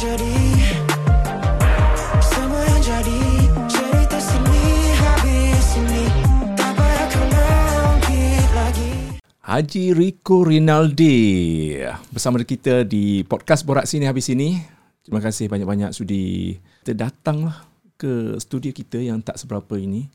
[0.00, 0.36] jadi
[2.24, 3.20] Semua yang jadi
[3.68, 4.64] Cerita sini
[4.96, 5.64] habis
[6.56, 7.26] Tak payah kau
[8.56, 8.96] lagi
[9.44, 11.20] Haji Rico Rinaldi
[12.08, 14.56] bersama kita di podcast Borak Sini Habis Sini.
[15.04, 16.56] Terima kasih banyak-banyak sudi
[16.86, 17.66] terdatanglah
[18.00, 20.08] ke studio kita yang tak seberapa ini.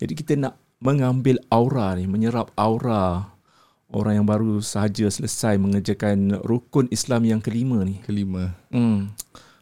[0.00, 3.35] Jadi kita nak mengambil aura ni, menyerap aura
[3.90, 8.02] orang yang baru sahaja selesai mengerjakan rukun Islam yang kelima ni.
[8.02, 8.54] Kelima.
[8.70, 9.14] Hmm.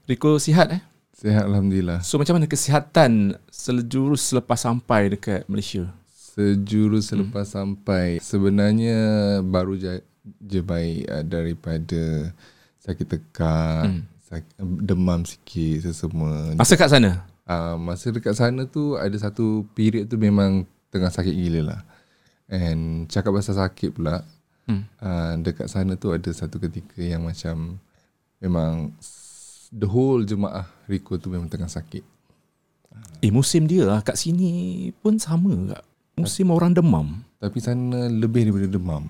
[0.09, 0.80] Rico sihat eh?
[1.15, 2.05] Sihat Alhamdulillah.
[2.05, 5.88] So macam mana kesihatan sejurus selepas sampai dekat Malaysia?
[6.10, 7.55] Sejurus selepas hmm.
[7.55, 8.98] sampai sebenarnya
[9.45, 10.02] baru je,
[10.43, 12.34] je baik uh, daripada
[12.82, 14.02] sakit tekak, hmm.
[14.29, 16.52] sakit, demam sikit sesemua.
[16.59, 17.24] Masa kat sana?
[17.45, 21.80] Uh, masa dekat sana tu ada satu period tu memang tengah sakit gila lah.
[22.45, 24.21] And cakap pasal sakit pula,
[24.69, 24.83] hmm.
[25.01, 27.80] uh, dekat sana tu ada satu ketika yang macam
[28.41, 28.93] memang
[29.73, 32.05] the whole jemaah Rico tu memang tengah sakit.
[33.24, 35.83] Eh musim dia lah kat sini pun sama tak?
[36.21, 37.24] Musim orang demam.
[37.41, 39.05] Tapi sana lebih daripada demam.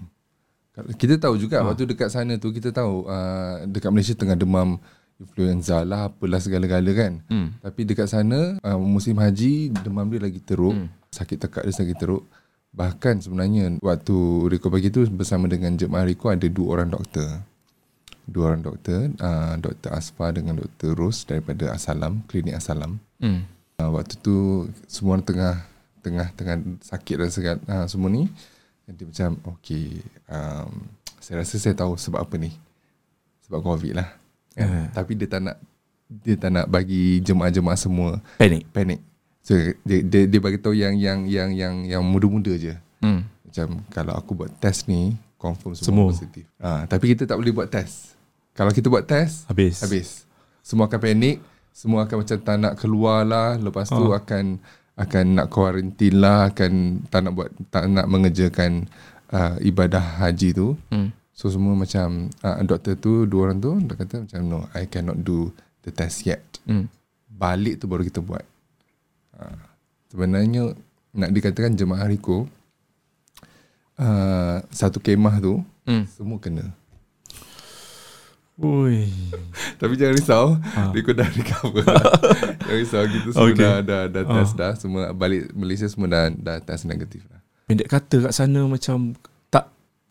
[0.75, 1.71] Kita tahu juga ha.
[1.71, 4.79] waktu dekat sana tu kita tahu uh, dekat Malaysia tengah demam
[5.23, 7.23] influenza lah apalah segala-gala kan.
[7.31, 7.55] Hmm.
[7.63, 10.89] Tapi dekat sana uh, musim haji demam dia lagi teruk, hmm.
[11.15, 12.25] sakit tekak dia lagi teruk.
[12.75, 14.17] Bahkan sebenarnya waktu
[14.51, 17.43] Riko pagi tu bersama dengan jemaah Riko ada dua orang doktor.
[18.27, 19.95] Dua orang doktor, uh, Dr.
[19.95, 20.97] Asfa dengan Dr.
[20.97, 22.99] Ros daripada Asalam, klinik Asalam.
[23.23, 23.47] Hmm.
[23.79, 25.63] Uh, waktu tu semua tengah
[26.05, 28.29] tengah tengah sakit dan segala ha, semua ni
[28.85, 30.85] jadi macam okey um,
[31.17, 32.53] saya rasa saya tahu sebab apa ni
[33.49, 34.13] sebab covid lah
[34.53, 34.69] kan?
[34.69, 34.87] uh.
[34.93, 35.57] tapi dia tak nak
[36.05, 39.01] dia tak nak bagi jemaah-jemaah semua panik panik
[39.45, 39.53] so
[39.85, 42.73] dia dia, dia bagi tahu yang yang yang yang yang muda-muda je
[43.05, 43.21] hmm.
[43.45, 46.05] macam kalau aku buat test ni confirm semua, semua.
[46.09, 48.17] positif ha, tapi kita tak boleh buat test
[48.57, 50.25] kalau kita buat test habis habis
[50.65, 51.45] semua akan panik
[51.77, 54.17] semua akan macam tak nak keluar lah lepas tu oh.
[54.17, 54.57] akan
[54.97, 58.89] akan nak kuarantin lah akan tak nak buat tak nak mengerjakan
[59.35, 61.13] uh, ibadah haji tu hmm.
[61.37, 65.21] so semua macam uh, doktor tu dua orang tu dia kata macam no I cannot
[65.21, 65.53] do
[65.85, 66.89] the test yet hmm.
[67.29, 68.54] balik tu baru kita buat
[69.39, 69.59] uh,
[70.11, 70.75] sebenarnya
[71.15, 72.47] nak dikatakan jemaah Riko
[73.99, 76.05] uh, satu kemah tu hmm.
[76.11, 76.75] semua kena
[78.55, 79.11] Ui.
[79.83, 80.95] Tapi jangan risau ha.
[80.95, 81.83] Rico dah recover
[82.63, 83.59] Jangan risau Kita semua okay.
[83.59, 84.59] dah, dah, dah test ha.
[84.63, 89.19] dah Semua balik Malaysia semua dah, dah test negatif lah Pendek kata kat sana macam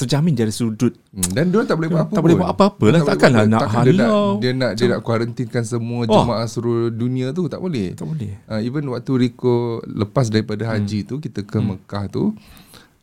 [0.04, 1.32] terjamin dari sudut hmm.
[1.32, 3.94] Dan dia tak boleh buat apa-apa Tak boleh buat apa-apa lah Takkanlah nak halau dia
[3.96, 6.12] nak, dia nak, dia nak kuarantinkan semua oh.
[6.12, 11.04] Jemaah seluruh dunia tu Tak boleh Tak boleh uh, Even waktu Rico Lepas daripada haji
[11.04, 11.08] hmm.
[11.08, 11.68] tu Kita ke hmm.
[11.74, 12.36] Mekah tu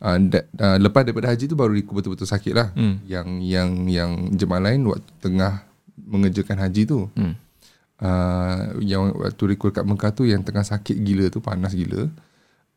[0.01, 2.95] uh, that, uh, lepas daripada haji tu baru Riku betul-betul sakit lah hmm.
[3.05, 5.63] yang yang yang jemaah lain waktu tengah
[6.01, 7.33] mengerjakan haji tu hmm.
[8.01, 12.09] uh, yang waktu Riku dekat Mekah tu yang tengah sakit gila tu panas gila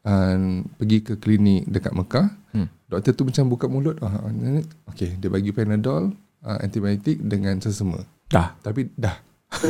[0.05, 0.37] uh,
[0.77, 2.69] pergi ke klinik dekat Mekah hmm.
[2.99, 4.31] Doktor tu macam buka mulut uh,
[4.91, 6.15] okay, dia bagi panadol
[6.47, 9.15] uh, antibiotik dengan sesama dah tapi dah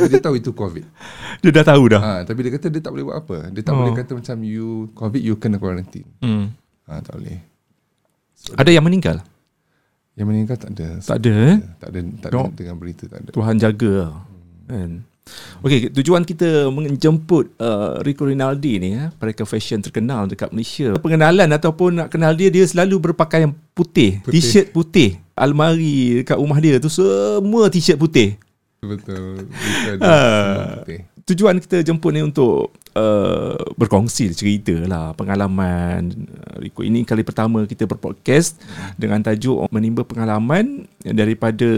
[0.09, 0.81] dia tahu itu COVID
[1.45, 3.77] Dia dah tahu dah ha, Tapi dia kata dia tak boleh buat apa Dia tak
[3.77, 3.85] oh.
[3.85, 6.49] boleh kata macam You COVID you kena quarantine hmm.
[6.85, 7.41] Ha, tak boleh.
[8.37, 9.25] So, ada yang meninggal?
[10.13, 10.89] Yang meninggal tak ada.
[11.01, 11.57] Tak ada eh?
[11.81, 13.29] Tak ada, tak ada dengan berita tak ada.
[13.33, 14.13] Tuhan jaga lah.
[14.13, 14.69] Hmm.
[14.69, 14.91] Kan?
[15.65, 20.93] Okey, tujuan kita menjemput uh, Rico Rinaldi ni eh, mereka fashion terkenal dekat Malaysia.
[21.01, 24.37] Pengenalan ataupun nak kenal dia dia selalu berpakaian putih, putih.
[24.37, 25.17] t-shirt putih.
[25.33, 28.37] Almari dekat rumah dia tu semua t-shirt putih.
[28.85, 29.49] Betul.
[29.49, 29.97] Betul.
[30.05, 37.01] Uh, putih tujuan kita jemput ni untuk uh, berkongsi cerita lah pengalaman uh, Rico ini.
[37.01, 38.61] Kali pertama kita berpodcast
[38.93, 41.69] dengan tajuk menimba pengalaman daripada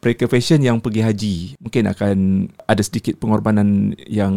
[0.00, 1.36] mereka fashion yang pergi haji.
[1.60, 2.16] Mungkin akan
[2.64, 4.32] ada sedikit pengorbanan yang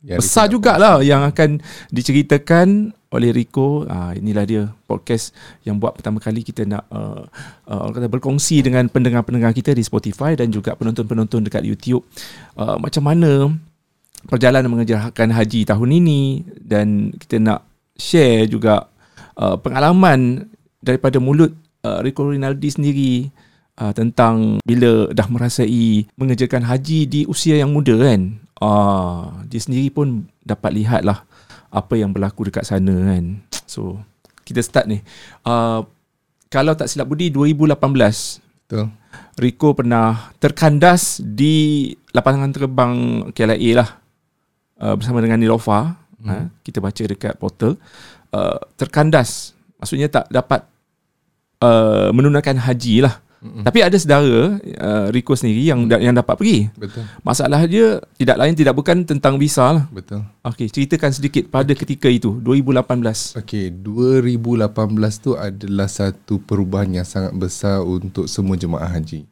[0.00, 1.60] ya, besar jugalah yang akan
[1.92, 3.84] diceritakan oleh Rico.
[3.86, 7.28] Ah inilah dia podcast yang buat pertama kali kita nak uh,
[7.68, 12.02] uh, kata berkongsi dengan pendengar-pendengar kita di Spotify dan juga penonton-penonton dekat YouTube.
[12.56, 13.52] Uh, macam mana
[14.26, 16.20] perjalanan mengerjakan haji tahun ini
[16.62, 17.66] dan kita nak
[17.98, 18.88] share juga
[19.36, 20.48] uh, pengalaman
[20.82, 21.52] daripada mulut
[21.86, 23.14] uh, Rico Rinaldi sendiri
[23.78, 28.40] uh, tentang bila dah merasai mengerjakan haji di usia yang muda kan.
[28.62, 31.26] Uh, dia sendiri pun dapat lihat lah
[31.72, 33.40] apa yang berlaku dekat sana kan.
[33.64, 34.04] So,
[34.44, 35.00] kita start ni.
[35.42, 35.88] Uh,
[36.52, 37.80] kalau tak silap budi 2018.
[38.68, 38.92] Betul.
[39.40, 42.94] Rico pernah terkandas di lapangan terbang
[43.32, 43.88] KLIA lah.
[44.76, 45.96] Uh, bersama dengan Nilofa.
[46.20, 46.28] Hmm.
[46.28, 47.80] Uh, kita baca dekat portal.
[48.28, 49.56] Uh, terkandas.
[49.80, 50.68] Maksudnya tak dapat
[51.64, 53.24] uh, menunaikan haji lah.
[53.42, 53.66] Mm-mm.
[53.66, 55.98] Tapi ada saudara uh, Rico sendiri yang mm.
[55.98, 56.70] yang dapat pergi.
[56.78, 57.02] Betul.
[57.26, 59.84] Masalah dia tidak lain tidak bukan tentang visa lah.
[59.90, 60.22] Betul.
[60.46, 63.42] Okey, ceritakan sedikit pada ketika itu 2018.
[63.42, 64.70] Okey, 2018
[65.18, 69.26] tu adalah satu perubahan yang sangat besar untuk semua jemaah haji.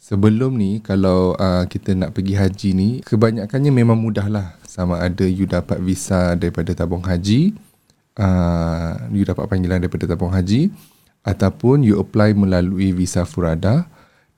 [0.00, 4.56] Sebelum ni kalau uh, kita nak pergi haji ni, kebanyakannya memang mudah lah.
[4.64, 7.52] Sama ada you dapat visa daripada tabung haji,
[8.16, 10.72] uh, you dapat panggilan daripada tabung haji
[11.24, 13.88] ataupun you apply melalui visa Furada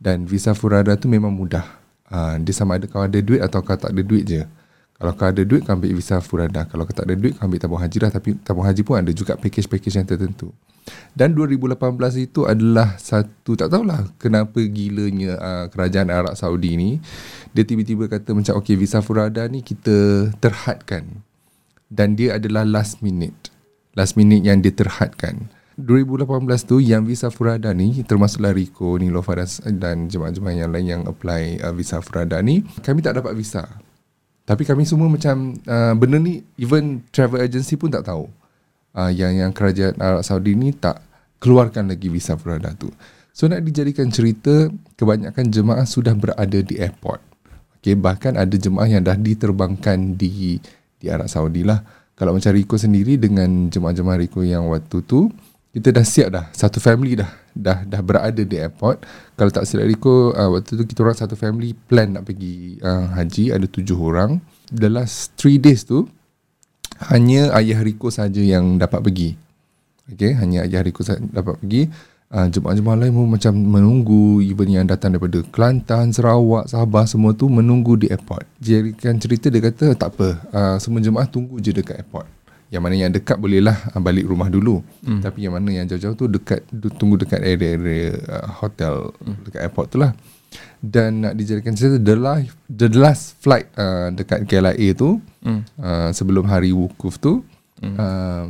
[0.03, 1.65] dan visa Furada tu memang mudah.
[2.13, 4.43] Uh, dia sama ada kau ada duit atau kau tak ada duit je.
[4.99, 6.67] Kalau kau ada duit kau ambil visa Furada.
[6.67, 9.11] Kalau kau tak ada duit kau ambil tabung haji lah tapi tabung haji pun ada
[9.15, 10.51] juga package-package yang tertentu.
[11.15, 11.79] Dan 2018
[12.19, 16.91] itu adalah satu tak tahulah kenapa gilanya uh, kerajaan Arab Saudi ni
[17.55, 21.23] dia tiba-tiba kata macam okey visa Furada ni kita terhadkan.
[21.87, 23.55] Dan dia adalah last minute.
[23.95, 25.53] Last minute yang dia terhadkan.
[25.81, 29.49] 2018 tu yang visa Furada ni termasuklah Rico, Nilofa dan,
[29.81, 33.65] dan jemaah-jemaah yang lain yang apply uh, visa Furada ni kami tak dapat visa.
[34.43, 38.29] Tapi kami semua macam uh, benda ni even travel agency pun tak tahu.
[38.93, 41.01] Uh, yang yang kerajaan Arab Saudi ni tak
[41.41, 42.93] keluarkan lagi visa Furada tu.
[43.33, 44.69] So nak dijadikan cerita
[45.01, 47.25] kebanyakan jemaah sudah berada di airport.
[47.81, 50.61] Okay, bahkan ada jemaah yang dah diterbangkan di
[51.01, 51.83] di Arab Saudi lah.
[52.13, 55.33] Kalau macam Rico sendiri dengan jemaah-jemaah Rico yang waktu tu
[55.73, 56.45] kita dah siap dah.
[56.53, 59.09] Satu family dah dah dah berada di airport.
[59.41, 63.09] Kalau tak silap Rico uh, waktu tu kita orang satu family plan nak pergi uh,
[63.17, 63.57] haji.
[63.57, 64.37] Ada tujuh orang.
[64.69, 66.05] The last three days tu
[67.09, 69.31] hanya ayah Rico saja yang dapat pergi.
[70.13, 71.89] Okay hanya ayah Rico dapat pergi.
[72.33, 77.49] Uh, jemaah-jemaah lain pun macam menunggu even yang datang daripada Kelantan Sarawak Sabah semua tu
[77.53, 78.45] menunggu di airport.
[78.61, 82.42] Jadikan cerita dia kata tak apa uh, semua jemaah tunggu je dekat airport
[82.73, 85.21] yang mana yang dekat bolehlah uh, balik rumah dulu hmm.
[85.21, 86.65] tapi yang mana yang jauh-jauh tu dekat
[86.97, 89.45] tunggu dekat area-area uh, hotel hmm.
[89.45, 90.17] dekat airport tu lah
[90.81, 95.61] dan nak dijadikan cerita the last the last flight uh, dekat KLIA tu hmm.
[95.77, 97.45] uh, sebelum hari wukuf tu
[97.85, 97.97] hmm.
[98.01, 98.49] uh,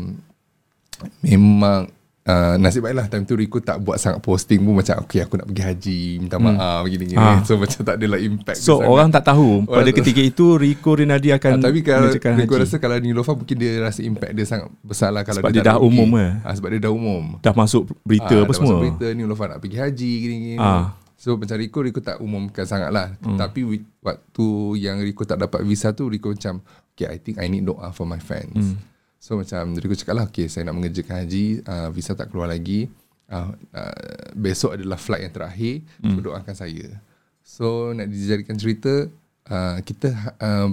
[1.27, 1.91] memang
[2.23, 5.51] Uh, nasib baiklah time tu Rico tak buat sangat posting pun macam okay aku nak
[5.51, 6.55] pergi haji minta hmm.
[6.55, 7.43] maaf gini gini ha.
[7.43, 10.95] so macam tak adalah impact so orang tak tahu orang pada tak ketika itu Rico
[10.95, 12.63] Rinaldi akan ha, tapi kalau Rico haji.
[12.63, 15.75] rasa kalau Nilofa mungkin dia rasa impact dia sangat besar lah kalau sebab dia, dia
[15.75, 18.71] dah umum ke ha, sebab dia dah umum dah masuk berita ha, apa dah semua
[18.71, 20.95] masuk berita Nilofa nak pergi haji gini gini ha.
[21.19, 23.35] so macam Rico Rico tak umumkan sangat lah hmm.
[23.35, 23.67] tapi
[23.99, 24.47] waktu
[24.79, 26.63] yang Rico tak dapat visa tu Rico macam
[26.95, 28.92] okay I think I need doa for my fans hmm.
[29.23, 32.91] So macam Rico cakap lah Okay saya nak mengerjakan haji uh, Visa tak keluar lagi
[33.31, 36.11] uh, uh, Besok adalah flight yang terakhir hmm.
[36.11, 36.87] So doakan saya
[37.47, 39.07] So nak dijadikan cerita
[39.47, 40.11] uh, Kita
[40.43, 40.69] uh,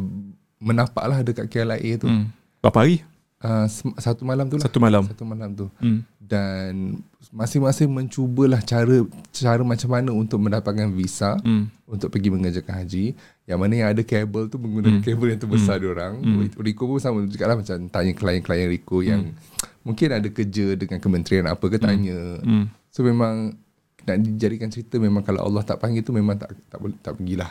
[0.58, 2.26] Menapak lah dekat KLIA tu hmm.
[2.66, 3.06] Berapa hari?
[3.40, 3.70] Uh,
[4.02, 6.02] satu malam tu lah Satu malam Satu malam tu hmm.
[6.18, 6.98] Dan
[7.30, 11.70] Masing-masing mencubalah cara Cara macam mana untuk mendapatkan visa hmm.
[11.86, 13.14] Untuk pergi mengerjakan haji
[13.50, 15.06] yang mana yang ada kabel tu menggunakan mm.
[15.10, 15.82] kabel yang terbesar mm.
[15.82, 16.14] dia orang.
[16.22, 16.40] Mm.
[16.62, 19.82] Rico pun sama juga lah macam tanya klien-klien Rico yang mm.
[19.82, 22.38] mungkin ada kerja dengan kementerian apa ke tanya.
[22.46, 22.70] Mm.
[22.94, 23.58] So memang
[24.06, 27.50] nak dijadikan cerita memang kalau Allah tak panggil tu memang tak tak boleh tak pergilah.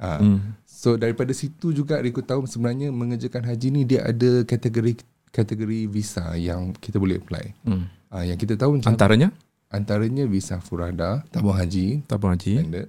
[0.00, 0.38] Uh, mm.
[0.64, 6.24] So daripada situ juga Rico tahu sebenarnya mengerjakan haji ni dia ada kategori kategori visa
[6.40, 7.52] yang kita boleh apply.
[7.68, 7.84] Mm.
[8.08, 9.28] Uh, yang kita tahu macam antaranya
[9.68, 12.64] antaranya visa Furada, tabung haji, tabung haji.
[12.64, 12.88] Standard.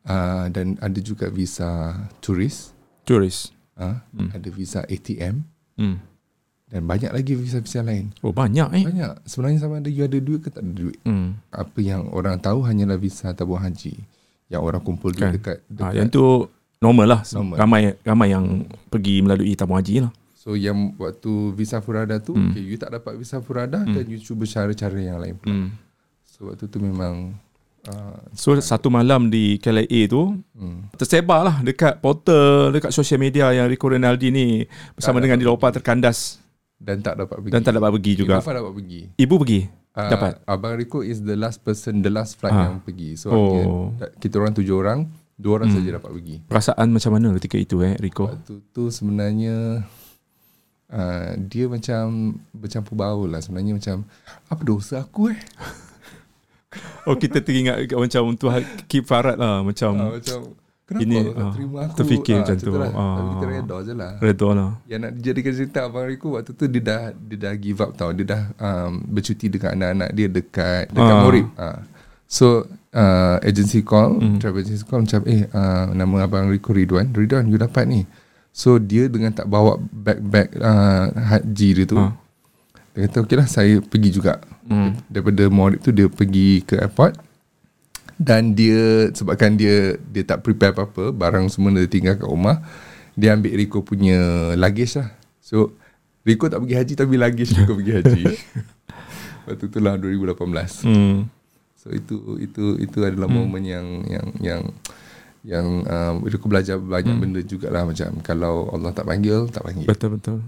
[0.00, 2.72] Uh, dan ada juga visa turis.
[3.04, 3.52] Turis.
[3.76, 4.28] Uh, hmm.
[4.32, 5.44] Ada visa ATM.
[5.76, 6.00] Hmm.
[6.70, 8.14] Dan banyak lagi visa-visa lain.
[8.22, 8.84] Oh banyak eh?
[8.86, 9.26] Banyak.
[9.26, 11.02] Sebenarnya sama ada you ada duit ke tak ada duit.
[11.02, 11.34] Hmm.
[11.50, 13.98] Apa yang orang tahu hanyalah visa tabung haji.
[14.46, 15.34] Yang orang kumpul kan.
[15.34, 15.90] dekat, dekat.
[15.90, 16.46] Ha, yang tu
[16.78, 17.20] normal lah.
[17.34, 17.58] Normal.
[17.58, 20.14] Ramai ramai yang pergi melalui tabung haji lah.
[20.38, 22.54] So yang waktu visa Furada tu, hmm.
[22.54, 23.92] okay, you tak dapat visa Furada hmm.
[23.92, 25.50] dan you cuba cara-cara yang lain pula.
[25.50, 25.74] Hmm.
[26.22, 27.34] So waktu tu memang
[27.88, 30.92] Ah, so satu malam di KLIA tu hmm.
[31.00, 35.72] Tersebar lah dekat portal Dekat social media yang Rico Rinaldi ni Bersama tak dengan Dilopa
[35.72, 36.44] terkandas
[36.76, 39.60] Dan tak dapat pergi Dan tak dapat pergi juga Ibu dapat pergi Ibu pergi?
[39.96, 40.32] Uh, dapat?
[40.44, 42.68] Abang Rico is the last person The last flight ha.
[42.68, 43.96] yang pergi So oh.
[44.20, 45.08] kita orang tujuh orang
[45.40, 45.80] Dua orang hmm.
[45.80, 48.28] saja dapat pergi Perasaan macam mana ketika itu eh Rico?
[48.28, 49.88] Waktu tu sebenarnya
[50.92, 54.04] uh, Dia macam Bercampur bau lah Sebenarnya macam
[54.52, 55.40] Apa dosa aku eh
[57.02, 58.54] Oh kita teringat macam untuk
[58.86, 60.38] keep farat lah macam uh, macam
[60.86, 62.90] kenapa ini, uh, terima aku terfikir uh, macam tu lah.
[62.94, 66.50] uh, tapi kita reda je lah reda lah yang nak dijadikan cerita Abang Rico waktu
[66.54, 70.26] tu dia dah dia dah give up tau dia dah um, bercuti dengan anak-anak dia
[70.30, 71.20] dekat dekat uh.
[71.22, 71.78] Morib uh.
[72.30, 72.46] so
[72.94, 74.38] uh, agency call mm.
[74.38, 78.06] travel agency call macam eh uh, nama Abang Rico Ridwan Ridwan you dapat ni
[78.54, 82.14] so dia dengan tak bawa bag-bag uh, haji dia tu uh.
[82.90, 85.10] Dia kata okey lah saya pergi juga hmm.
[85.10, 87.18] Daripada Morib tu dia pergi ke airport
[88.20, 92.60] Dan dia sebabkan dia dia tak prepare apa-apa, barang semua dia tinggal kat rumah,
[93.16, 95.08] dia ambil Rico punya luggage lah.
[95.40, 95.72] So
[96.20, 98.22] Rico tak pergi haji tapi luggage Rico pergi haji.
[99.48, 100.36] Waktu tu lah 2018.
[100.84, 101.32] Hmm.
[101.80, 103.40] So itu itu itu adalah hmm.
[103.40, 104.62] momen yang yang yang
[105.40, 107.24] yang um, Rico belajar banyak hmm.
[107.24, 109.88] benda jugalah macam kalau Allah tak panggil, tak panggil.
[109.88, 110.44] Betul betul.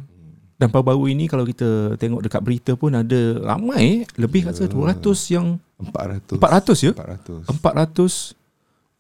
[0.62, 5.58] Dan baru-baru ini kalau kita tengok dekat berita pun ada ramai lebih rasa 200 yang
[5.82, 6.38] 400.
[6.38, 6.92] 400 ya?
[6.94, 7.50] 400.
[7.50, 8.38] 400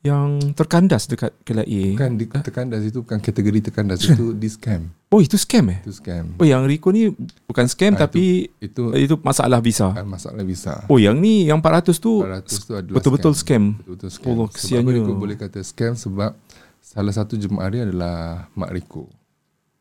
[0.02, 1.94] yang terkandas dekat KLIA.
[1.94, 4.90] Bukan di, terkandas itu bukan kategori terkandas itu di scam.
[5.06, 5.78] Oh itu scam eh?
[5.86, 6.34] Itu scam.
[6.34, 7.14] Oh yang Rico ni
[7.46, 9.94] bukan scam Ah, tapi Itu itu masalah visa.
[9.94, 10.82] ah, masalah visa.
[10.90, 13.78] Oh yang ni yang 400 tu 400 tu adalah betul-betul scam.
[13.78, 14.34] Betul-betul scam.
[14.34, 14.94] Allah, sebab kesiannya.
[14.98, 16.34] Rico boleh kata scam sebab
[16.82, 19.06] salah satu jemaah dia adalah Mak Rico.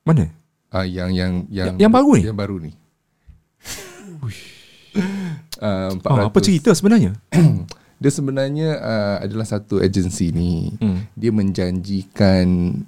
[0.05, 0.40] Mana?
[0.71, 2.21] Ah yang yang yang Yang- yang baru ni?
[2.23, 2.71] Yang baru ni.
[5.61, 6.41] Ah, Ah, apa 400.
[6.41, 7.13] cerita sebenarnya?
[8.01, 10.73] Dia sebenarnya uh, adalah satu agensi ni.
[10.81, 11.05] Hmm.
[11.13, 12.45] Dia menjanjikan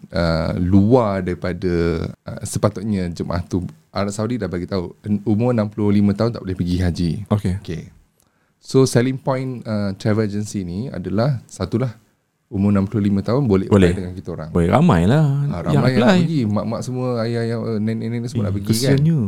[0.09, 1.69] uh, luar daripada
[2.25, 3.61] uh, sepatutnya jemaah tu
[3.93, 4.89] Arab Saudi dah bagi tahu
[5.23, 5.77] umur 65
[6.17, 7.11] tahun tak boleh pergi haji.
[7.29, 7.53] Okay.
[7.61, 7.81] Okay.
[8.57, 11.93] So selling point uh, travel agency ni adalah satulah
[12.53, 12.93] umur 65
[13.23, 13.91] tahun boleh, Boleh.
[13.91, 14.49] dengan kita orang.
[14.49, 16.17] Boleh ramai lah Ha, ramai yang, apply.
[16.21, 18.77] pergi, mak-mak semua, ayah-ayah, uh, nenek-nenek semua nak Eh, pergi kan.
[18.93, 19.19] Kesiannya.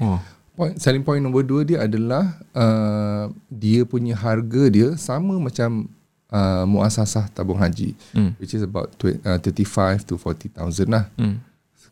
[0.00, 0.20] Oh.
[0.54, 5.90] Point, selling point nombor dua dia adalah uh, dia punya harga dia sama macam
[6.30, 8.38] uh, muasasah tabung haji Hmm.
[8.38, 10.54] which is about tw- uh, 35 to 40,000
[10.86, 11.10] lah.
[11.12, 11.42] Hmm.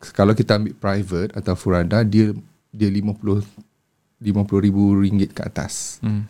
[0.09, 2.31] Kalau kita ambil private atau furada dia
[2.69, 3.43] dia 50
[4.17, 4.23] 50
[4.61, 5.99] ribu ringgit ke atas.
[5.99, 6.23] Hmm.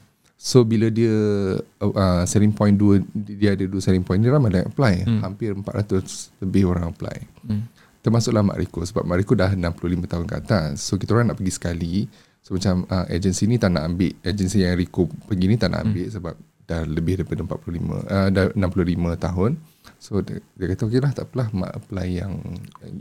[0.43, 1.15] So bila dia
[1.55, 5.07] uh, uh, selling point dua dia ada dua selling point dia ramai yang apply.
[5.07, 5.21] Hmm.
[5.23, 7.17] Hampir 400 lebih orang apply.
[7.47, 7.63] Hmm.
[8.03, 10.83] Termasuklah Mak Riko sebab Mak Riko dah 65 tahun ke atas.
[10.83, 11.95] So kita orang nak pergi sekali.
[12.43, 15.87] So macam uh, agensi ni tak nak ambil agensi yang Riko pergi ni tak nak
[15.87, 16.15] ambil hmm.
[16.19, 16.35] sebab
[16.67, 19.51] dah lebih daripada 45 uh, dah 65 tahun.
[19.95, 22.35] So dia, dia kata okey lah tak apalah mak apply yang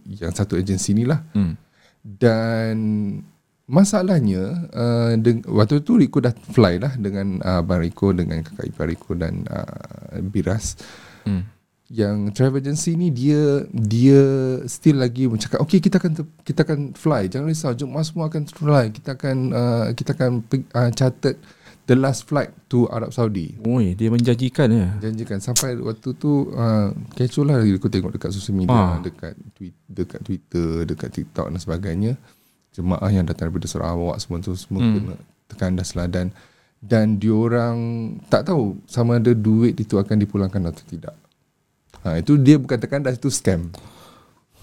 [0.06, 1.18] yang satu agensi ni lah.
[1.34, 1.58] Hmm.
[2.06, 2.78] Dan
[3.72, 8.68] masalahnya uh, deng- waktu tu Riko dah fly lah dengan uh, Abang Riko dengan kakak
[8.68, 10.76] ipar Riko dan uh, Biras
[11.22, 11.46] Hmm.
[11.86, 14.18] yang travel agency ni dia dia
[14.66, 18.42] still lagi mencakap okey kita akan ter- kita akan fly jangan risau jemaah semua akan
[18.44, 21.38] fly kita akan uh, kita akan uh, catat
[21.84, 24.98] the last flight to Arab Saudi Oi, dia menjanjikan ya.
[24.98, 28.98] janjikan sampai waktu tu uh, kecoh lah aku tengok dekat social media Ah.
[28.98, 32.12] dekat tweet, dekat Twitter dekat TikTok dan sebagainya
[32.72, 35.14] jemaah yang datang daripada Sarawak semua tu semua Hmm.
[35.52, 36.26] kena lah dan
[36.80, 37.76] dan diorang
[38.26, 41.14] tak tahu sama ada duit itu akan dipulangkan atau tidak
[42.00, 43.68] ha, itu dia bukan terkandas itu scam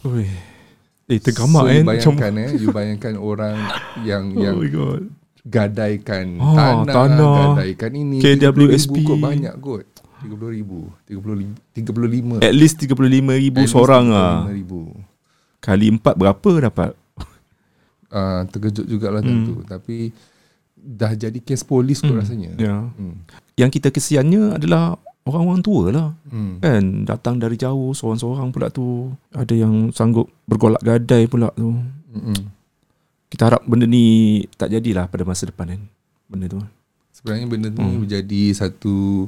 [0.01, 0.27] Oi.
[1.05, 3.57] Eh tergamak so, eh macam bayangkan eh you bayangkan orang
[4.01, 5.01] yang Oh yang my god.
[5.41, 7.37] gadaikan Ah, tanah, tanah.
[7.55, 8.95] gadaikan ini KWSP.
[8.97, 9.85] 30,000 kot banyak kot
[10.19, 12.99] 30 ribu 30 35 At least 35
[13.39, 14.43] ribu seorang ah.
[14.45, 14.79] 35 ribu
[15.59, 16.91] Kali empat berapa dapat?
[18.09, 19.29] Uh, terkejut jugalah hmm.
[19.29, 20.11] tentu tapi
[20.75, 22.19] dah jadi kes polis kot Hmm.
[22.19, 22.75] rasanya Ya.
[22.87, 23.15] hmm.
[23.55, 26.09] Yang kita kesiannya adalah orang-orang tua lah.
[26.25, 26.57] Hmm.
[26.57, 29.11] Kan datang dari jauh seorang-seorang pula tu.
[29.29, 31.75] Ada yang sanggup bergolak gadai pula tu.
[32.09, 32.55] Hmm.
[33.27, 34.05] Kita harap benda ni
[34.51, 35.81] tak jadilah pada masa depan kan.
[36.25, 36.61] Benda tu.
[37.11, 37.99] sebenarnya benda ni Hmm.
[37.99, 39.27] menjadi satu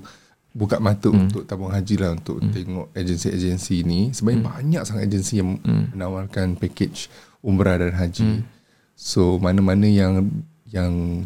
[0.50, 1.27] buka mata Hmm.
[1.27, 2.47] untuk tabung haji lah untuk Hmm.
[2.50, 4.47] tengok agensi-agensi ni sebenarnya Hmm.
[4.50, 5.91] banyak sangat agensi yang Hmm.
[5.91, 7.11] menawarkan package
[7.41, 8.47] umrah dan haji Hmm.
[9.01, 10.29] So mana-mana yang
[10.70, 11.25] yang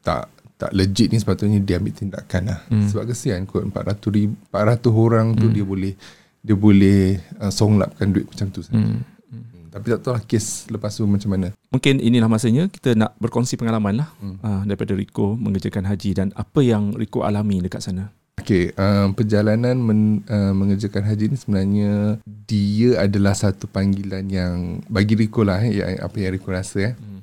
[0.00, 2.84] tak tak legit ni sepatutnya dia ambil tindakan lah Hmm.
[2.86, 5.54] sebab kesian kot 400 ribu, 400 orang tu Hmm.
[5.54, 5.92] dia boleh
[6.40, 7.00] dia boleh
[7.38, 8.76] uh, songlapkan duit macam tu saja.
[8.76, 9.02] Hmm.
[9.26, 9.66] Hmm.
[9.68, 11.50] Tapi tak tahu lah kes lepas tu macam mana.
[11.68, 14.36] Mungkin inilah masanya kita nak berkongsi pengalaman lah Hmm.
[14.38, 18.12] uh, daripada Rico mengerjakan haji dan apa yang Rico alami dekat sana.
[18.36, 25.18] Okay, um, perjalanan men, uh, mengerjakan haji ni sebenarnya dia adalah satu panggilan yang bagi
[25.18, 26.94] Rico lah eh, yang, apa yang Rico rasa eh.
[26.94, 27.20] Hmm.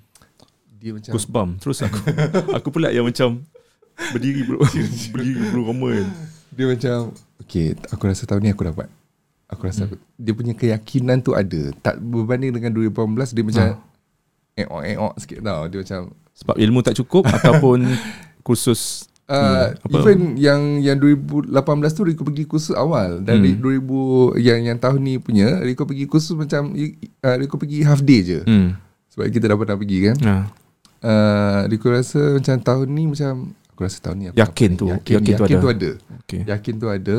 [0.84, 1.96] Dia macam Goosebump Terus aku
[2.60, 3.40] Aku pula yang macam
[4.12, 4.60] Berdiri bro
[5.16, 6.10] Berdiri bro Roma kan
[6.54, 6.98] dia macam
[7.42, 8.86] okay, aku rasa tahun ni aku dapat.
[9.50, 11.74] Aku rasa aku, dia punya keyakinan tu ada.
[11.82, 13.78] Tak berbanding dengan 2018 dia macam Ah.
[14.54, 15.62] eok-eok sikit tau.
[15.66, 16.02] Dia macam
[16.34, 17.86] Sebab ilmu tak cukup Ataupun
[18.46, 19.98] Kursus Uh, apa?
[19.98, 21.50] even yang yang 2018
[21.90, 23.58] tu Rico pergi kursus awal dan Hmm.
[23.58, 24.38] hmm.
[24.38, 28.22] 2000 yang yang tahun ni punya Rico pergi kursus macam uh, Rico pergi half day
[28.22, 28.70] je hmm.
[29.10, 30.36] sebab kita dah pernah pergi kan ha.
[31.02, 33.34] uh, Rico rasa macam tahun ni macam
[33.68, 35.60] aku rasa tahun ni aku Yakin tu, yakin, yakin tu yakin ada.
[35.60, 37.16] tu ada Okay yakin tu ada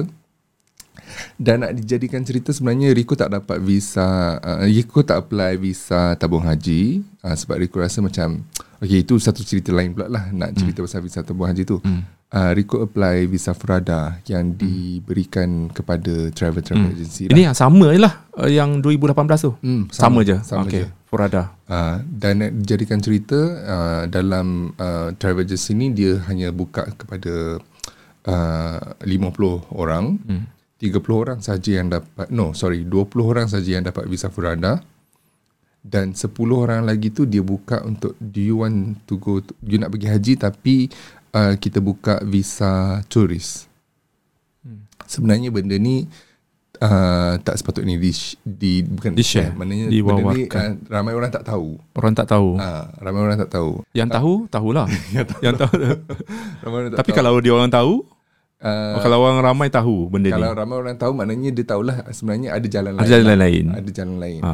[1.36, 6.46] dan nak dijadikan cerita sebenarnya Rico tak dapat visa uh, Rico tak apply visa tabung
[6.46, 8.46] haji uh, sebab Rico rasa macam
[8.78, 12.02] okay itu satu cerita lain pula lah nak cerita pasal visa tabung haji tu hmm.
[12.34, 16.92] uh, Rico apply visa Furada yang diberikan kepada travel travel Hmm.
[16.96, 19.52] agency Ini yang sama je lah uh, yang 2018 tu.
[19.62, 20.36] Hmm, sama, je.
[20.42, 20.86] sama okay.
[20.86, 20.88] je.
[21.06, 21.54] Furada.
[21.70, 27.62] Uh, dan nak dijadikan cerita uh, dalam uh, travel agency ni dia hanya buka kepada
[28.26, 30.18] uh, 50 orang.
[30.26, 30.44] Hmm.
[30.84, 34.84] 30 orang saja yang dapat no sorry 20 orang saja yang dapat visa Furada
[35.84, 39.76] dan 10 orang lagi tu dia buka untuk do you want to go to, you
[39.76, 40.88] nak pergi haji tapi
[41.36, 43.68] uh, kita buka visa turis.
[44.64, 44.88] Hmm.
[45.04, 46.08] Sebenarnya benda ni
[46.80, 51.76] uh, tak sepatutnya di, di bukan Di-share, maknanya benda ni uh, ramai orang tak tahu.
[51.92, 52.56] Orang tak tahu.
[52.56, 53.84] Ah, ramai orang tak tahu.
[53.92, 54.88] Yang tahu, tahulah.
[55.44, 55.74] yang tahu.
[56.64, 57.18] Ramai orang tak Tapi tahu.
[57.20, 58.08] kalau dia orang tahu,
[58.64, 60.56] uh, kalau orang ramai tahu benda kalau ni.
[60.56, 63.10] ramai orang tahu maknanya dia tahulah sebenarnya ada jalan Ada lain.
[63.12, 63.36] jalan lah.
[63.38, 63.64] lain.
[63.70, 64.42] Ada jalan lain.
[64.42, 64.52] Ha.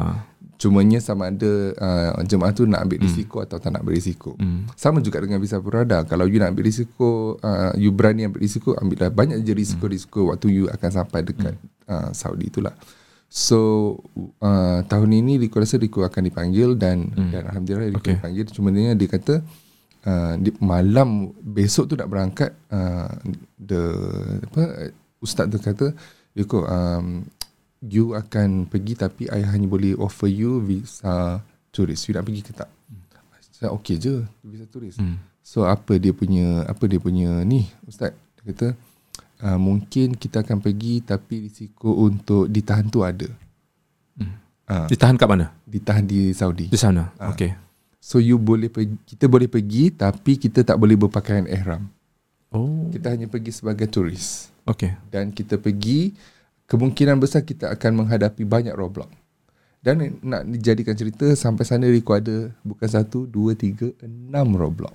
[0.53, 4.37] Cumanya sama ada uh, jemaah tu nak ambil risiko atau tak nak ambil risiko.
[4.37, 4.69] Hmm.
[4.75, 6.05] Sama juga dengan visa berada.
[6.05, 10.53] Kalau you nak ambil risiko, uh, you berani ambil risiko, ambillah banyak je risiko-risiko waktu
[10.53, 12.77] you akan sampai dekat uh, Saudi itulah.
[13.25, 13.95] So
[14.37, 18.19] uh, tahun ini Rico rasa Rico akan dipanggil dan dan alhamdulillah Rico Okay.
[18.19, 18.43] dipanggil.
[18.45, 19.39] Cuma dia dia kata
[20.05, 23.11] uh, di, malam besok tu nak berangkat uh,
[23.57, 23.81] the
[24.49, 25.93] apa ustaz tu kata
[26.33, 27.25] Rico um,
[27.83, 31.41] you akan pergi tapi I hanya boleh offer you visa
[31.73, 32.05] turis.
[32.07, 32.69] You nak pergi ke tak?
[33.51, 34.97] Saya okey je visa turis.
[34.97, 35.19] Hmm.
[35.41, 38.67] So apa dia punya apa dia punya ni ustaz dia kata
[39.43, 43.27] uh, mungkin kita akan pergi tapi risiko untuk ditahan tu ada.
[44.17, 44.33] Hmm.
[44.71, 45.51] Uh, Ditahan kat mana?
[45.71, 46.67] ditahan di Saudi.
[46.67, 47.11] Di sana.
[47.15, 47.31] Ah.
[47.31, 47.55] Okay.
[48.01, 51.85] So you boleh pergi kita boleh pergi tapi kita tak boleh berpakaian ihram.
[52.49, 52.89] Oh.
[52.89, 54.93] Kita hanya pergi sebagai turis Okay.
[55.09, 56.13] dan kita pergi
[56.69, 59.09] kemungkinan besar kita akan menghadapi banyak roadblock.
[59.81, 64.93] Dan nak dijadikan cerita sampai sana Rico ada bukan satu, dua, tiga, enam roadblock.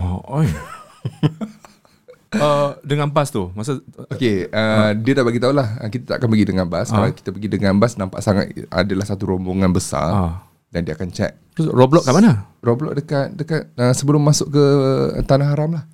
[0.00, 0.48] Oh, oi.
[2.40, 3.78] uh, dengan bas tu masa
[4.10, 6.88] Okay, uh, dia dah bagi tahu lah uh, kita tak akan pergi dengan bas.
[6.90, 7.04] Ah.
[7.04, 10.34] Kalau kita pergi dengan bas nampak sangat adalah satu rombongan besar ah.
[10.74, 11.38] Dan dia akan check.
[11.54, 12.50] Terus Roblox kat mana?
[12.58, 14.64] Roadblock dekat dekat uh, sebelum masuk ke
[15.22, 15.86] tanah haram lah.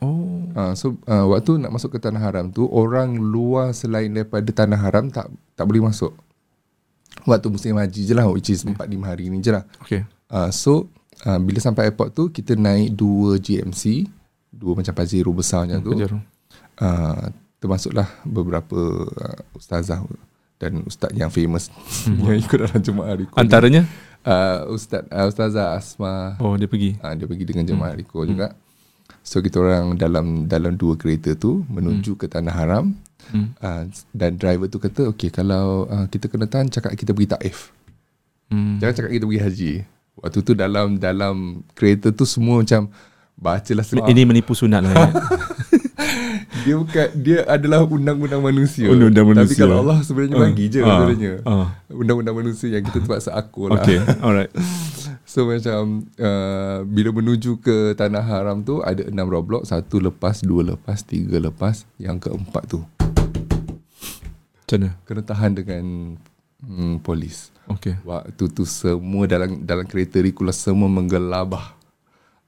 [0.00, 0.48] Oh.
[0.56, 4.80] Uh, so uh, waktu nak masuk ke tanah haram tu orang luar selain daripada tanah
[4.80, 6.16] haram tak tak boleh masuk.
[7.28, 9.68] Waktu musim haji je lah which is 4 5 hari ni je lah.
[9.84, 10.08] Okay.
[10.32, 10.88] Uh, so
[11.28, 14.08] uh, bila sampai airport tu kita naik dua GMC,
[14.48, 15.92] dua macam Pajero besar macam tu.
[15.92, 16.18] Pajero.
[16.80, 17.28] Uh,
[17.60, 20.02] termasuklah beberapa uh, ustazah
[20.62, 21.68] dan ustaz yang famous
[22.26, 23.34] yang ikut dalam jemaah Riko.
[23.70, 23.82] ni.
[24.22, 28.54] Uh, ustaz uh, ustazah Asma Oh dia pergi uh, dia pergi dengan jemaah Riko juga.
[29.26, 32.94] So kita orang dalam dalam dua kereta tu menuju ke tanah haram.
[33.30, 33.54] Hmm.
[33.58, 37.74] Uh, dan driver tu kata okey kalau uh, kita kena tahan cakap kita pergi Taif.
[38.50, 38.82] hmm.
[38.82, 39.72] Jangan cakap kita pergi haji.
[40.22, 42.90] Waktu tu dalam dalam kereta tu semua macam
[43.34, 44.06] bacalah surah.
[44.06, 45.06] Ini menipu sunat lah ya.
[46.62, 48.86] dia bukan dia adalah undang-undang manusia.
[48.86, 49.60] Undang-undang Tapi manusia.
[49.60, 51.32] kalau Allah sebenarnya Ah, bagi je ah, sebenarnya.
[51.42, 51.68] ah.
[51.90, 53.82] Undang-undang manusia yang kita terpaksa akur lah.
[53.82, 54.52] Okay Alright
[55.32, 60.76] So macam uh, bila menuju ke tanah haram tu ada enam roadblock, satu lepas, dua
[60.76, 62.84] lepas, tiga lepas, yang keempat tu
[64.62, 65.84] Macam mana kena tahan dengan
[66.60, 67.48] hmm, polis.
[67.64, 71.80] Okay Waktu tu semua dalam dalam kereta Rikulah semua menggelabah.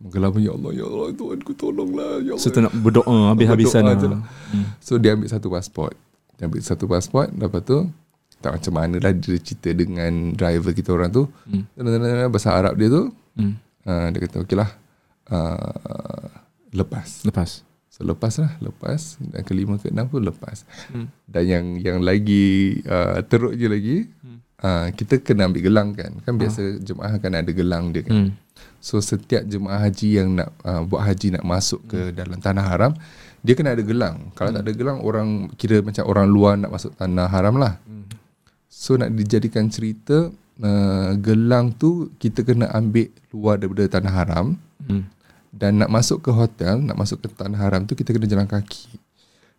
[0.02, 2.42] Menggelabah ya Allah ya Allah Tuhanku tolonglah ya Allah.
[2.42, 4.20] So tu nak berdoa Habis-habisan Berdoa lah.
[4.20, 4.22] lah.
[4.82, 5.94] So dia ambil satu pasport.
[6.38, 7.78] Dia ambil satu pasport lepas tu
[8.42, 11.24] tak macam mana lah dia cerita dengan driver kita orang tu.
[11.48, 11.64] Hmm.
[11.78, 12.28] Hmm.
[12.28, 13.02] Bahasa Arab dia tu
[13.38, 13.54] hmm.
[13.86, 14.70] uh, dia kata okey lah
[15.30, 16.28] uh,
[16.74, 17.22] lepas.
[17.24, 20.66] Lepas So lepas lah, lepas dan kelima ke enam pun lepas.
[20.90, 21.06] Hmm.
[21.30, 24.38] Dan yang yang lagi uh, teruk je lagi, hmm.
[24.66, 26.10] uh, kita kena ambil gelang kan.
[26.26, 28.18] Kan biasa jemaah akan ada gelang dia kan.
[28.18, 28.30] hmm.
[28.84, 32.92] So setiap jemaah haji yang nak uh, buat haji nak masuk ke dalam tanah haram,
[33.40, 34.28] dia kena ada gelang.
[34.36, 37.80] Kalau tak ada gelang orang kira macam orang luar nak masuk tanah haram lah.
[38.68, 40.28] So nak dijadikan cerita
[40.60, 44.46] uh, gelang tu kita kena ambil luar daripada tanah haram
[44.84, 45.08] Hmm.
[45.48, 49.00] dan nak masuk ke hotel, nak masuk ke tanah haram tu kita kena jalan kaki.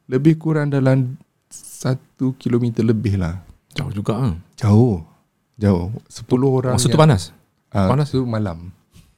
[0.06, 1.18] Lebih kurang dalam
[1.50, 3.42] satu kilometer lebih lah.
[3.74, 4.38] Jauh juga ah.
[4.54, 5.02] Jauh.
[5.58, 5.90] Jauh.
[6.14, 6.78] 10 orang.
[6.78, 7.34] Masa tu panas
[7.76, 8.08] uh, panas?
[8.14, 8.72] tu malam.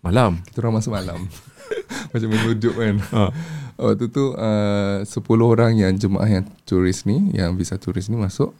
[0.08, 1.20] Malam Kita orang masuk malam.
[2.16, 2.96] Macam menujuk kan.
[3.12, 3.32] ah.
[3.78, 5.12] Waktu tu uh, 10
[5.44, 8.56] orang yang jemaah yang turis ni, yang visa turis ni masuk.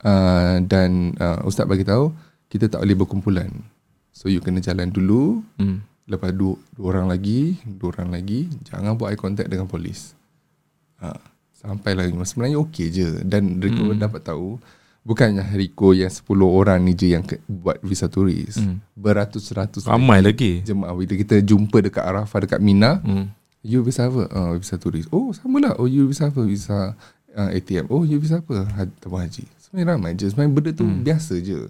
[0.00, 2.14] Uh, dan uh, ustaz bagi tahu
[2.46, 3.50] kita tak boleh berkumpulan.
[4.14, 6.08] So you kena jalan dulu, hmm.
[6.08, 10.16] lepas dua, dua orang lagi, dua orang lagi, jangan buat eye contact dengan polis.
[11.02, 11.12] Ha,
[11.52, 12.14] sampai lagi.
[12.14, 14.00] Sebenarnya okey je dan Rico hmm.
[14.00, 14.56] dapat tahu
[15.06, 18.58] bukannya Rico yang 10 orang ni je yang ke, buat visa turis.
[18.58, 18.82] Hmm.
[18.98, 23.46] Beratus-ratus Ramai lagi jemaah bila kita jumpa dekat Arafah dekat Mina hmm.
[23.66, 24.30] You visa apa?
[24.30, 25.10] Oh, visa turis.
[25.10, 25.74] Oh, sama lah.
[25.82, 26.38] Oh, you visa apa?
[26.46, 26.94] Visa
[27.34, 27.90] uh, ATM.
[27.90, 28.62] Oh, you visa apa?
[29.02, 29.42] Tabung haji.
[29.58, 30.30] Sebenarnya ramai je.
[30.30, 31.02] Sebenarnya benda tu hmm.
[31.02, 31.66] biasa je.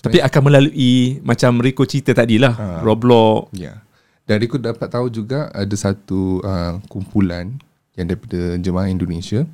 [0.00, 2.56] Tapi akan melalui macam Rico cerita tadi lah.
[2.56, 2.80] Ah.
[2.80, 3.52] Roblox.
[3.52, 3.84] Ya.
[4.24, 7.52] Dan Rico dapat tahu juga ada satu uh, kumpulan
[8.00, 9.44] yang daripada jemaah Indonesia,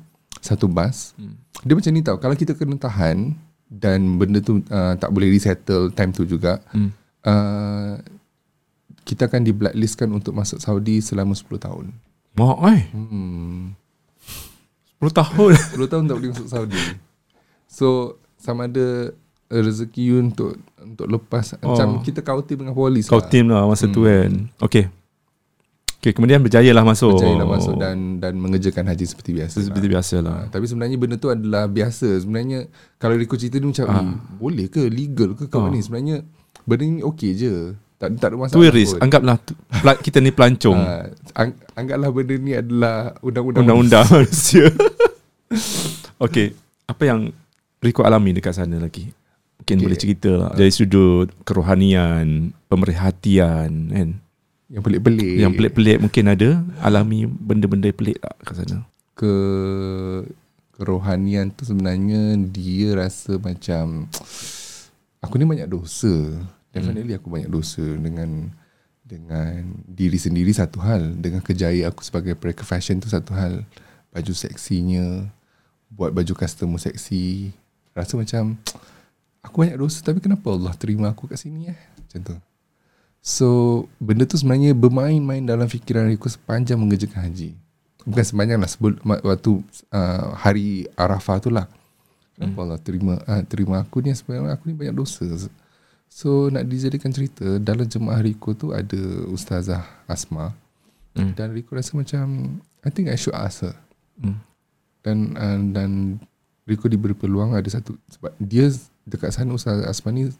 [0.43, 1.15] satu bas.
[1.15, 1.39] Hmm.
[1.63, 3.31] Dia macam ni tau, kalau kita kena tahan
[3.71, 6.89] dan benda tu uh, tak boleh resettle time tu juga, hmm.
[7.23, 7.95] uh,
[9.07, 11.85] kita akan di blacklistkan untuk masuk Saudi selama 10 tahun.
[12.35, 12.81] Mak eh.
[12.91, 13.71] Hmm.
[14.99, 15.53] 10 tahun.
[15.79, 16.83] 10 tahun tak boleh masuk Saudi.
[17.71, 19.15] So sama ada
[19.47, 21.71] rezeki you untuk untuk lepas oh.
[21.71, 23.93] macam kita kau team dengan polis Kau team lah masa hmm.
[23.95, 24.31] tu kan.
[24.59, 24.91] Okay.
[26.03, 27.15] Okay, kemudian berjaya lah masuk.
[27.15, 29.55] Berjaya lah masuk dan dan mengerjakan haji seperti biasa.
[29.63, 30.35] Seperti biasa lah.
[30.35, 32.19] Ha, tapi sebenarnya benda tu adalah biasa.
[32.19, 32.67] Sebenarnya
[32.99, 34.03] kalau Rico cerita ni macam, ha.
[34.35, 35.71] boleh ke legal ke kau Ah.
[35.71, 35.79] ni?
[35.79, 36.27] Sebenarnya
[36.67, 37.53] benda ni okey je.
[37.95, 38.59] Tak tak ada masalah.
[38.59, 38.99] Tourist, pun.
[38.99, 39.37] anggaplah
[40.03, 40.75] kita ni pelancong.
[40.75, 41.07] Ha,
[41.39, 43.63] ang, anggaplah benda ni adalah undang-undang.
[43.63, 44.67] Undang-undang manusia.
[46.19, 46.51] okay,
[46.83, 47.31] apa yang
[47.79, 49.07] Rico alami dekat sana lagi?
[49.55, 49.85] Mungkin Okay.
[49.87, 50.51] boleh cerita lah.
[50.51, 54.09] Dari sudut kerohanian, pemerhatian kan.
[54.73, 55.35] Yang pelik-pelik.
[55.37, 56.49] Yang pelik-pelik mungkin ada
[56.81, 58.81] alami benda-benda pelik tak kat sana.
[59.13, 59.33] ke
[60.73, 64.09] kerohanian tu sebenarnya dia rasa macam
[65.23, 66.09] aku ni banyak dosa.
[66.73, 68.49] Definitely aku banyak dosa dengan
[69.05, 73.61] dengan diri sendiri satu hal, dengan kejayaan aku sebagai perekat fashion tu satu hal.
[74.09, 75.29] Baju seksinya,
[75.93, 77.53] buat baju customer seksi.
[77.93, 78.57] Rasa macam
[79.45, 81.77] aku banyak dosa tapi kenapa Allah terima aku kat sini eh?
[81.77, 82.35] Macam tu.
[83.23, 83.47] So
[84.03, 87.55] benda tu sebenarnya bermain-main dalam fikiran aku sepanjang mengerjakan haji.
[88.03, 89.63] Bukan sepanjang lah sebelum waktu
[89.95, 91.71] uh, hari Arafah tu lah.
[92.35, 95.23] Kenapa Allah terima uh, terima aku ni sebenarnya aku ni banyak dosa.
[96.11, 98.99] So nak dijadikan cerita dalam jemaah Riko tu ada
[99.31, 100.51] Ustazah Asma
[101.13, 101.37] Hmm.
[101.37, 103.77] dan Riko rasa macam I think I should ask her.
[104.17, 104.41] Hmm.
[105.05, 106.17] Dan uh, dan
[106.65, 108.73] Riko diberi peluang ada satu sebab dia
[109.05, 110.33] dekat sana Ustazah Asma ni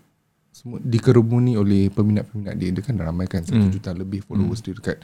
[0.53, 2.69] semua dikerumuni oleh peminat-peminat dia.
[2.69, 3.73] Dia kan ramai kan satu Hmm.
[3.73, 5.01] juta lebih followers dia dekat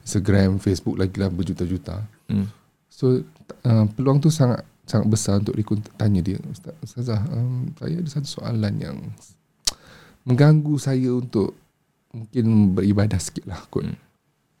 [0.00, 2.04] Instagram, Facebook lagi lah berjuta-juta.
[2.28, 2.46] Hmm.
[2.86, 3.24] So
[3.64, 8.10] uh, peluang tu sangat sangat besar untuk Riko tanya dia Ustaz, Ustazah um, saya ada
[8.10, 8.96] satu soalan yang
[10.22, 11.56] mengganggu saya untuk
[12.10, 13.96] mungkin beribadah sikit lah kot Hmm.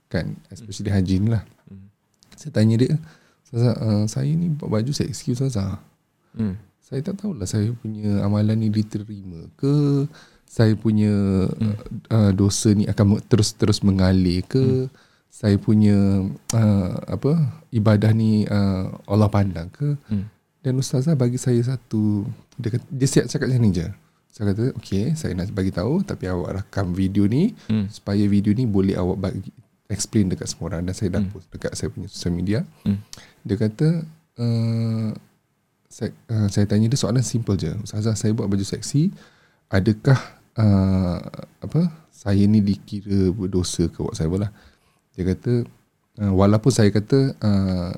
[0.06, 1.90] kan especially haji ni lah Hmm.
[2.32, 2.94] saya tanya dia
[3.42, 5.82] Ustazah uh, saya ni buat baju seksi Ustazah
[6.30, 6.54] Hmm.
[6.90, 10.04] Saya tak tahulah saya punya amalan ni diterima ke
[10.42, 11.74] saya punya hmm.
[12.10, 14.90] uh, dosa ni akan terus-terus mengalir ke hmm.
[15.30, 17.38] saya punya uh, apa
[17.70, 20.26] ibadah ni uh, Allah pandang ke Hmm.
[20.60, 22.26] dan ustazah bagi saya satu
[22.58, 23.86] dia kata, dia siap cakap macam ni je
[24.30, 27.86] saya kata okey saya nak bagi tahu tapi awak rakam video ni Hmm.
[27.86, 29.54] supaya video ni boleh awak bagi
[29.86, 31.30] explain dekat semua orang dan saya dah Hmm.
[31.30, 32.98] post dekat saya punya social media Hmm.
[33.46, 34.02] dia kata
[34.42, 35.14] uh,
[35.90, 39.10] saya, uh, saya tanya dia soalan simple je Ustazah saya buat baju seksi
[39.66, 40.16] adakah
[40.54, 41.18] uh,
[41.60, 44.54] apa saya ni dikira berdosa ke buat saya lah
[45.18, 45.66] dia kata
[46.22, 47.92] uh, walaupun saya kata uh,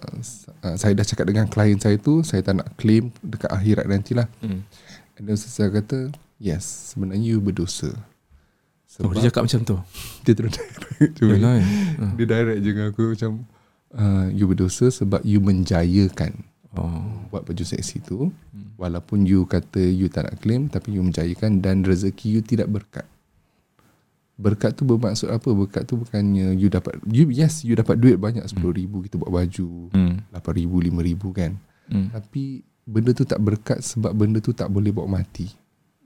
[0.64, 4.26] uh, saya dah cakap dengan klien saya tu saya tak nak claim dekat akhirat nantilah
[4.40, 4.64] Hmm.
[5.20, 6.08] and then saya kata
[6.40, 7.92] yes sebenarnya you berdosa
[9.00, 9.76] Oh, dia cakap macam tu.
[10.28, 11.24] dia terus direct je.
[11.24, 11.66] Yalah, eh.
[12.20, 13.48] Dia direct je dengan aku macam
[13.96, 17.04] uh, you berdosa sebab you menjayakan Oh.
[17.28, 18.32] buat baju seksi tu
[18.74, 23.04] walaupun you kata you tak nak claim tapi you menjayakan dan rezeki you tidak berkat
[24.34, 28.42] berkat tu bermaksud apa berkat tu bukannya you dapat you yes you dapat duit banyak
[28.42, 30.24] 10 ribu kita buat baju Hmm.
[30.32, 32.08] 8 ribu 5 ribu kan Hmm.
[32.08, 35.52] tapi benda tu tak berkat sebab benda tu tak boleh bawa mati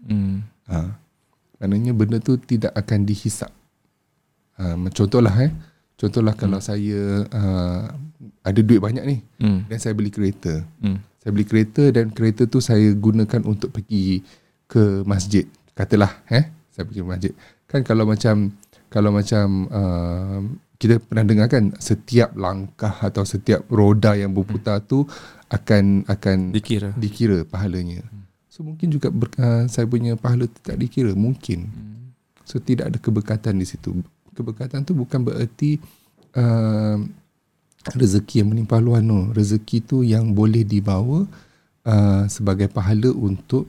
[0.02, 0.42] Hmm.
[0.66, 0.98] ha.
[1.56, 3.54] maknanya benda tu tidak akan dihisap
[4.54, 5.54] ha, contohlah eh
[5.96, 7.82] contohlah kalau saya uh,
[8.42, 9.64] ada duit banyak ni Hmm.
[9.66, 11.00] dan saya beli kereta Hmm.
[11.18, 14.22] saya beli kereta dan kereta tu saya gunakan untuk pergi
[14.66, 15.46] ke masjid.
[15.72, 17.32] Katalah eh saya pergi ke masjid.
[17.66, 18.50] Kan kalau macam
[18.86, 20.40] kalau macam uh,
[20.76, 25.08] kita pernah dengar kan setiap langkah atau setiap roda yang berputar tu
[25.48, 26.92] akan akan Dikira.
[26.94, 28.04] dikira pahalanya.
[28.52, 31.68] So mungkin juga ber, uh, saya punya pahala tu tak dikira mungkin.
[32.42, 34.00] So tidak ada keberkatan di situ.
[34.36, 35.80] Keberkatan tu bukan bererti
[36.36, 37.00] uh,
[37.96, 39.32] rezeki yang menimpa luar no.
[39.32, 41.24] Rezeki tu yang boleh dibawa
[41.88, 43.64] uh, sebagai pahala untuk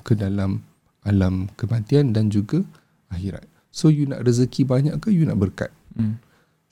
[0.00, 0.64] ke dalam
[1.04, 2.64] alam kematian dan juga
[3.12, 3.44] akhirat.
[3.74, 5.68] So you nak rezeki banyak ke you nak berkat?
[5.92, 6.16] Hmm.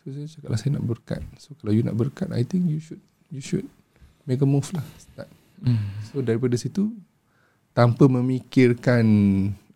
[0.01, 1.21] So saya cakap lah saya nak berkat.
[1.37, 3.69] So kalau you nak berkat I think you should you should
[4.25, 4.87] make a move lah.
[4.97, 5.29] Start.
[5.61, 5.81] Hmm.
[6.09, 6.95] So daripada situ
[7.75, 9.05] tanpa memikirkan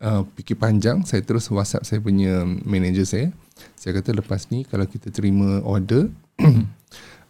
[0.03, 3.29] uh, fikir panjang saya terus WhatsApp saya punya manager saya
[3.75, 6.07] Saya kata lepas ni kalau kita terima order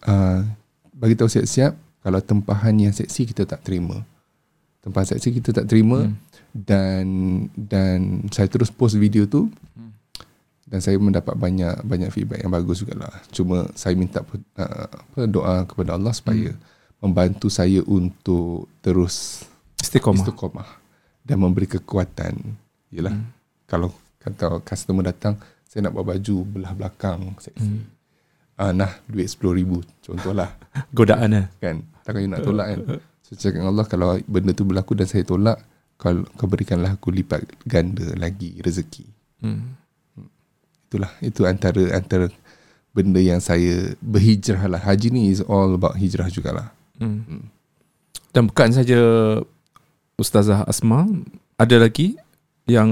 [0.08, 0.40] uh,
[0.92, 1.72] bagi tahu siap-siap
[2.04, 4.04] kalau tempahan yang seksi kita tak terima.
[4.84, 6.16] Tempahan seksi kita tak terima hmm.
[6.52, 7.04] dan
[7.56, 9.92] dan saya terus post video tu hmm.
[10.68, 13.12] dan saya mendapat banyak banyak feedback yang bagus jugalah.
[13.32, 16.60] Cuma saya minta uh, apa doa kepada Allah supaya hmm.
[17.00, 19.48] membantu saya untuk terus
[19.80, 20.28] Istiqomah.
[20.28, 20.77] istiqomah
[21.28, 22.56] dan memberi kekuatan.
[22.88, 23.12] Yalah.
[23.12, 23.28] Hmm.
[23.68, 25.36] Kalau kata customer datang,
[25.68, 27.60] saya nak buat baju belah belakang seksi.
[27.60, 27.84] Hmm.
[28.58, 29.70] Uh, nah, duit RM10,000
[30.02, 30.50] contohlah.
[30.96, 31.46] Godaan eh.
[31.62, 32.80] kan takkan you nak tolak kan
[33.20, 35.60] so cakap dengan Allah kalau benda tu berlaku dan saya tolak
[36.00, 39.78] kau, kau berikanlah aku lipat ganda lagi rezeki Hmm.
[40.90, 42.26] itulah itu antara antara
[42.90, 47.46] benda yang saya berhijrah lah haji ni is all about hijrah jugalah Hmm.
[48.34, 48.98] Dan bukan saja
[50.18, 51.06] Ustazah Asma,
[51.54, 52.18] ada lagi
[52.66, 52.90] yang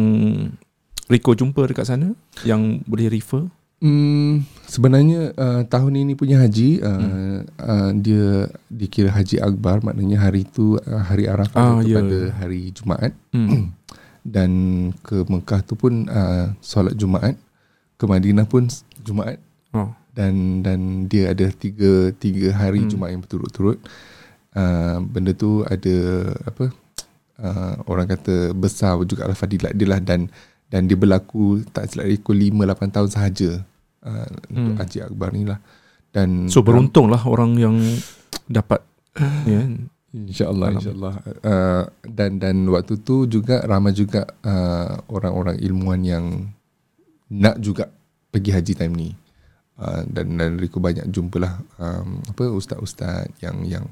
[1.11, 2.15] Rico jumpa dekat sana
[2.47, 3.51] yang boleh refer?
[3.83, 7.39] Hmm, sebenarnya uh, tahun ini punya haji uh, hmm.
[7.61, 11.99] uh, dia dikira haji akbar maknanya hari itu uh, hari Ah, Arafah ya.
[11.99, 13.75] kepada hari Jumaat Hmm.
[14.25, 14.51] dan
[15.03, 17.35] ke Mekah tu pun uh, solat Jumaat
[17.99, 18.71] ke Madinah pun
[19.03, 19.43] Jumaat
[19.75, 19.93] Oh.
[20.17, 22.91] dan dan dia ada tiga tiga hari hmm.
[22.97, 23.77] Jumaat yang berturut-turut
[24.57, 25.97] uh, benda tu ada
[26.49, 26.71] apa
[27.39, 30.29] uh, orang kata besar juga lah fadilat dia lah dan
[30.67, 33.51] dan dia berlaku tak silap ikut 5 8 tahun sahaja
[34.03, 34.55] uh, Hmm.
[34.55, 35.59] untuk Haji Akbar ni lah
[36.11, 37.77] dan So beruntunglah orang yang
[38.47, 38.81] dapat
[39.51, 39.67] ya.
[40.17, 40.81] InsyaAllah Alam.
[40.81, 46.25] InsyaAllah uh, Dan dan waktu tu juga Ramai juga uh, Orang-orang ilmuwan yang
[47.29, 47.93] Nak juga
[48.27, 49.09] Pergi haji time ni
[49.77, 53.85] uh, Dan dan Rico banyak jumpalah um, Apa Ustaz-ustaz Yang Yang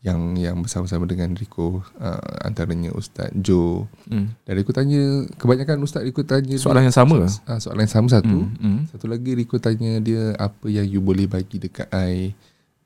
[0.00, 4.36] yang yang bersama-sama dengan Rico uh, antaranya Ustaz Joe Hmm.
[4.42, 5.02] dan Rico tanya
[5.34, 7.26] kebanyakan Ustaz Rico tanya Soalan yang sama?
[7.26, 8.54] uh, soalan yang sama satu Hmm.
[8.56, 8.80] Hmm.
[8.86, 12.36] satu lagi Rico tanya dia apa yang you boleh bagi dekat I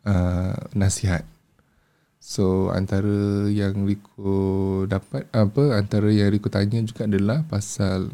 [0.03, 1.27] uh, nasihat.
[2.17, 4.33] So antara yang Rico
[4.85, 8.13] dapat apa antara yang Rico tanya juga adalah pasal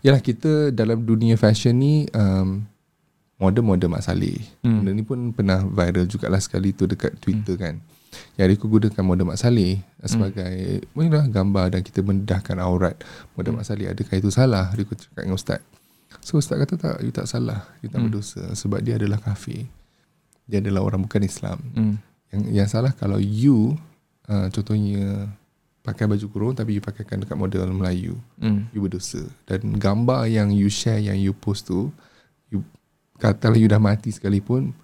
[0.00, 2.62] yalah kita dalam dunia fashion ni um,
[3.36, 4.38] model-model Mak Saleh.
[4.62, 4.82] Hmm.
[4.82, 7.78] Benda ni pun pernah viral jugalah sekali tu dekat Twitter kan.
[8.36, 11.08] Yang Rico gunakan model Mak Saleh sebagai hmm.
[11.12, 12.96] lah gambar dan kita mendedahkan aurat
[13.36, 13.88] model Mak Saleh.
[13.92, 14.72] Adakah itu salah?
[14.72, 15.60] Rico cakap dengan Ustaz.
[16.20, 17.64] So Ustaz kata tak, you tak salah.
[17.80, 18.12] You tak Hmm.
[18.12, 19.64] berdosa sebab dia adalah kafir.
[20.44, 21.58] Dia adalah orang bukan Islam.
[21.72, 21.96] Hmm.
[22.32, 23.76] Yang yang salah kalau you
[24.28, 25.28] uh, contohnya
[25.82, 28.68] pakai baju kurung tapi you pakaikan dekat model Melayu, Hmm.
[28.76, 29.24] you berdosa.
[29.48, 31.90] Dan gambar yang you share yang you post tu,
[32.52, 32.62] you
[33.18, 34.76] katalah you dah mati sekalipun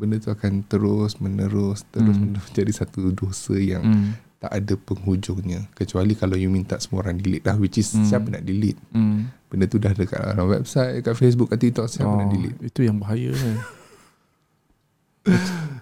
[0.00, 2.32] benda tu akan terus menerus terus Hmm.
[2.32, 4.10] menerus jadi satu dosa yang Hmm.
[4.38, 8.02] tak ada penghujungnya kecuali kalau you minta semua orang delete lah which is Hmm.
[8.02, 9.28] siapa nak delete Hmm.
[9.46, 12.96] benda tu dah dekat dalam website kat Facebook kat TikTok siapa nak delete Itu yang
[12.96, 13.56] bahaya kan.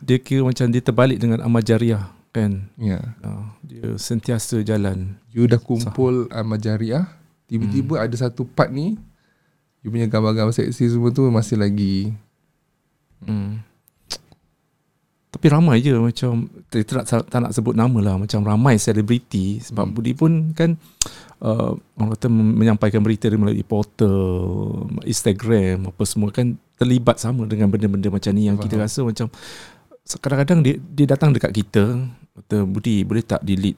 [0.00, 2.66] dia kira macam dia terbalik dengan amal jariah kan.
[2.76, 5.14] ya Ah, dia sentiasa jalan.
[5.28, 7.06] you dah kumpul amal jariah
[7.46, 8.04] tiba-tiba Hmm.
[8.04, 8.98] ada satu part ni
[9.80, 12.10] you punya gambar-gambar seksi semua tu masih lagi
[13.20, 13.62] Hmm.
[15.28, 18.14] Tapi ramai je macam tak, tak, nak sebut nama lah.
[18.16, 19.60] Macam ramai selebriti.
[19.60, 19.94] Sebab Hmm.
[19.94, 20.80] Budi pun kan
[21.44, 28.08] uh, orang kata menyampaikan berita melalui portal Instagram apa semua kan terlibat sama dengan benda-benda
[28.08, 28.48] macam ni.
[28.48, 28.66] Yang Faham.
[28.72, 29.26] kita rasa macam
[30.08, 31.84] kadang-kadang dia dia datang dekat kita
[32.40, 33.76] kata Budi boleh tak delete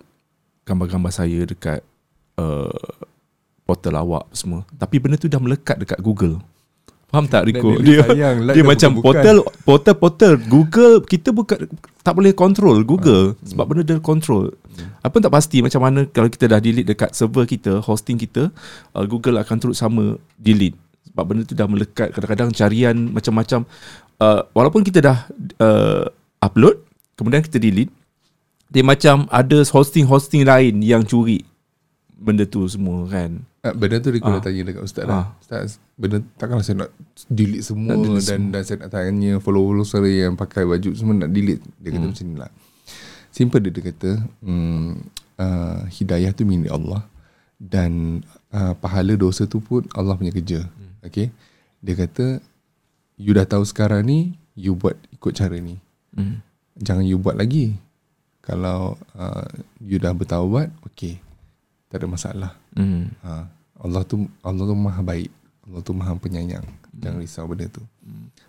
[0.63, 1.83] gambar-gambar saya dekat
[2.39, 2.71] uh,
[3.67, 4.63] portal awak semua?
[4.79, 6.39] Tapi benda tu dah melekat dekat Google
[7.11, 7.75] Faham tak Rico?
[7.75, 11.67] Dan Dia, sayang, dia dah macam portal portal portal Google kita bukan
[12.07, 14.55] tak boleh control Google sebab benda dia control.
[15.03, 18.49] Apa tak pasti macam mana kalau kita dah delete dekat server kita, hosting kita,
[18.95, 20.79] uh, Google akan turut sama delete.
[21.11, 23.67] Sebab benda tu dah melekat kadang-kadang carian macam-macam
[24.23, 25.19] uh, walaupun kita dah
[25.59, 26.07] uh,
[26.39, 26.79] upload
[27.19, 27.91] kemudian kita delete
[28.71, 31.43] dia macam ada hosting-hosting lain yang curi
[32.15, 33.43] benda tu semua kan.
[33.61, 34.41] Ah, benda tu Rico Ah.
[34.41, 35.09] dah tanya dekat Ustaz Ah.
[35.09, 35.25] lah.
[35.37, 36.91] Ustaz, benda takkanlah saya nak
[37.29, 41.13] delete semua Nak delete dan dan saya nak tanya follow-follow saya yang pakai baju semua
[41.15, 41.61] nak delete.
[41.77, 42.11] Dia kata Hmm.
[42.11, 42.51] macam ni lah.
[43.31, 44.89] Simple dia, dia kata, hmm,
[45.37, 47.05] uh, hidayah tu milik Allah
[47.57, 50.65] dan uh, pahala dosa tu pun Allah punya kerja.
[50.65, 50.97] Hmm.
[51.05, 51.29] Okay?
[51.79, 52.41] Dia kata,
[53.15, 54.19] you dah tahu sekarang ni,
[54.57, 55.77] you buat ikut cara ni.
[56.11, 56.41] Hmm.
[56.75, 57.77] Jangan you buat lagi.
[58.41, 59.47] Kalau uh,
[59.79, 61.21] you dah bertaubat, okay.
[61.91, 62.53] Tak ada masalah.
[62.73, 63.11] Hmm.
[63.21, 65.31] Ha, Allah tu Allah tu maha baik.
[65.67, 66.63] Allah tu maha penyayang.
[66.93, 67.83] Jangan risau benda tu.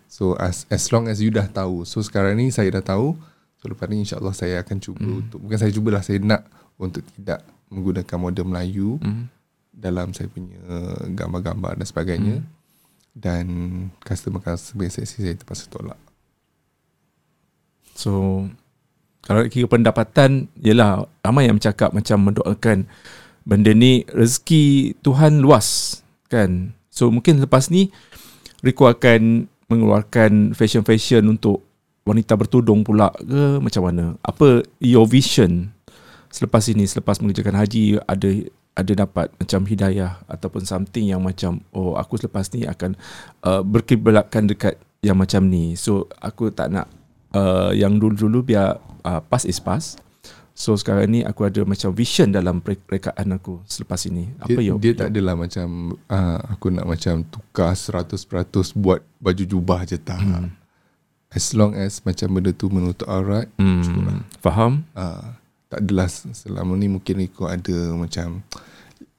[0.06, 1.82] So as as long as you dah tahu.
[1.82, 3.18] So sekarang ni saya dah tahu.
[3.58, 5.20] So lepas ni insya-Allah saya akan cuba Hmm.
[5.20, 9.26] untuk bukan saya cubalah saya nak untuk tidak menggunakan model Melayu Hmm.
[9.70, 10.58] dalam saya punya
[11.08, 12.36] gambar-gambar dan sebagainya.
[13.12, 13.44] dan
[14.00, 16.00] customer-customer seksi saya terpaksa tolak.
[17.92, 18.44] So
[19.20, 22.88] kalau kira pendapatan Yelah Ramai yang bercakap Macam mendoakan
[23.42, 26.00] Benda ni Rezeki Tuhan luas
[26.30, 26.76] Kan?
[26.92, 27.90] So mungkin lepas ni
[28.62, 31.64] Rico akan Mengeluarkan Fashion-fashion untuk
[32.02, 33.62] Wanita bertudung pula ke?
[33.62, 34.18] Macam mana?
[34.26, 35.70] Apa Your vision?
[36.30, 41.92] Selepas ini Selepas mengerjakan haji Ada ada dapat macam hidayah ataupun something yang macam oh
[42.00, 42.96] aku selepas ni akan
[43.44, 45.76] uh, berkiblatkan dekat yang macam ni.
[45.76, 46.88] So aku tak nak
[47.36, 50.00] uh, yang dulu-dulu biar uh, past is past.
[50.52, 54.28] So sekarang ni aku ada macam vision dalam rekaan aku selepas ini.
[54.36, 54.74] Apa dia, yo?
[54.76, 58.12] Dia tak adalah macam uh, aku nak macam tukar 100%
[58.76, 60.20] buat baju jubah je tak.
[60.20, 60.52] Hmm.
[61.32, 63.80] As long as macam benda tu menutup aurat, hmm.
[63.80, 64.16] cukup lah.
[64.44, 64.84] Faham?
[64.92, 65.32] Uh,
[65.72, 68.44] tak adalah selama ni mungkin ikut ada macam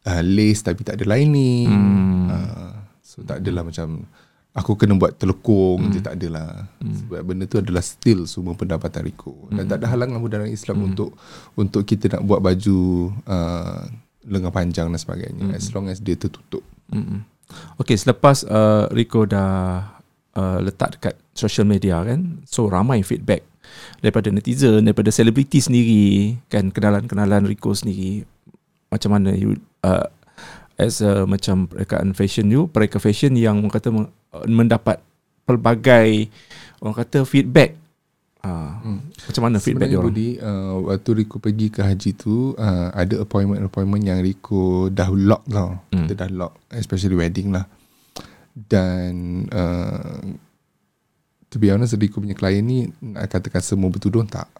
[0.05, 1.65] uh, lace tapi tak ada lining.
[1.65, 2.25] Hmm.
[2.29, 4.05] Uh, so tak adalah macam
[4.53, 5.91] aku kena buat telekung hmm.
[5.97, 6.93] je tak adalah hmm.
[7.03, 9.69] sebab benda tu adalah still semua pendapatan Rico dan hmm.
[9.73, 10.87] tak ada halangan pun dalam Islam hmm.
[10.93, 11.09] untuk
[11.57, 12.79] untuk kita nak buat baju
[13.25, 13.81] uh,
[14.29, 15.57] lengan panjang dan sebagainya hmm.
[15.57, 16.61] as long as dia tertutup
[16.93, 17.25] hmm.
[17.77, 19.85] Okay selepas uh, Rico dah
[20.37, 23.41] uh, letak dekat social media kan so ramai feedback
[24.05, 28.21] daripada netizen daripada selebriti sendiri kan kenalan-kenalan Rico sendiri
[28.93, 30.05] macam mana you uh,
[30.77, 33.89] as a macam rekaan fashion you pereka fashion yang orang kata
[34.49, 34.97] mendapat
[35.45, 36.31] pelbagai
[36.81, 37.79] orang kata feedback.
[38.43, 38.99] Uh, hmm.
[39.31, 40.11] macam mana feedback dia orang?
[40.11, 45.47] Budi, uh, waktu Rico pergi ke haji tu uh, ada appointment-appointment yang Rico dah lock
[45.47, 45.79] tau.
[45.95, 46.11] Hmm.
[46.11, 47.63] kita dah lock especially wedding lah.
[48.51, 50.19] Dan uh,
[51.47, 54.51] to be honest Rico punya klien ni nak katakan semua bertuduh tak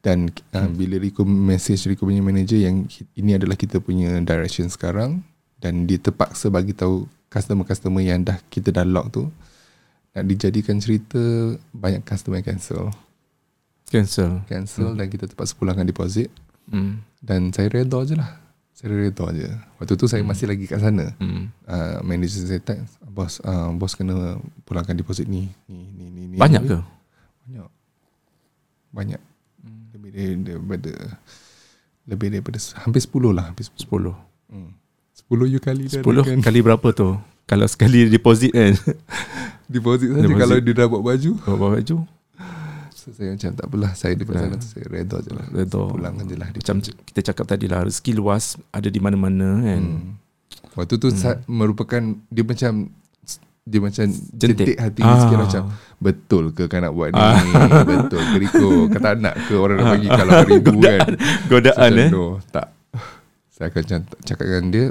[0.00, 0.72] dan uh, hmm.
[0.76, 5.20] bila Rico message Rico punya manager yang ini adalah kita punya direction sekarang
[5.60, 9.28] dan dia terpaksa bagi tahu customer-customer yang dah kita dah lock tu
[10.16, 11.20] nak dijadikan cerita
[11.70, 12.90] banyak customer yang cancel
[13.86, 14.98] cancel cancel hmm.
[14.98, 16.32] dan kita terpaksa pulangkan deposit
[16.72, 17.04] hmm.
[17.20, 18.40] dan saya redha je lah
[18.72, 19.46] saya redha je
[19.78, 20.30] waktu tu saya hmm.
[20.32, 21.44] masih lagi kat sana hmm.
[21.68, 26.36] uh, manager saya text bos uh, bos kena pulangkan deposit ni ni ni ni, ni
[26.40, 26.78] banyak ke
[27.46, 27.68] banyak
[28.90, 29.20] banyak
[30.10, 30.92] lebih daripada
[32.10, 34.10] lebih daripada hampir 10 lah hampir 10 10
[34.50, 34.70] hmm.
[35.30, 36.38] 10 you kali 10 kan?
[36.42, 37.14] kali berapa tu
[37.46, 38.74] kalau sekali deposit kan
[39.74, 41.96] deposit saja kalau dia dah buat baju buat baju
[42.94, 44.60] so, saya macam tak apalah saya di sana yeah.
[44.62, 48.58] saya redha je lah redha pulang je lah macam kita cakap tadi lah rezeki luas
[48.74, 50.10] ada di mana-mana kan hmm.
[50.74, 51.46] waktu tu hmm.
[51.46, 52.90] merupakan dia macam
[53.64, 55.20] dia macam jentik hati ah.
[55.20, 55.62] sikit macam
[56.00, 57.36] betul ke kan nak buat ni ah.
[57.88, 61.08] betul ke Riko kata nak ke orang nak bagi kalau ribu godaan, kan
[61.46, 62.66] godaan so, eh no, tak
[63.52, 63.82] saya akan
[64.24, 64.84] cakap dengan dia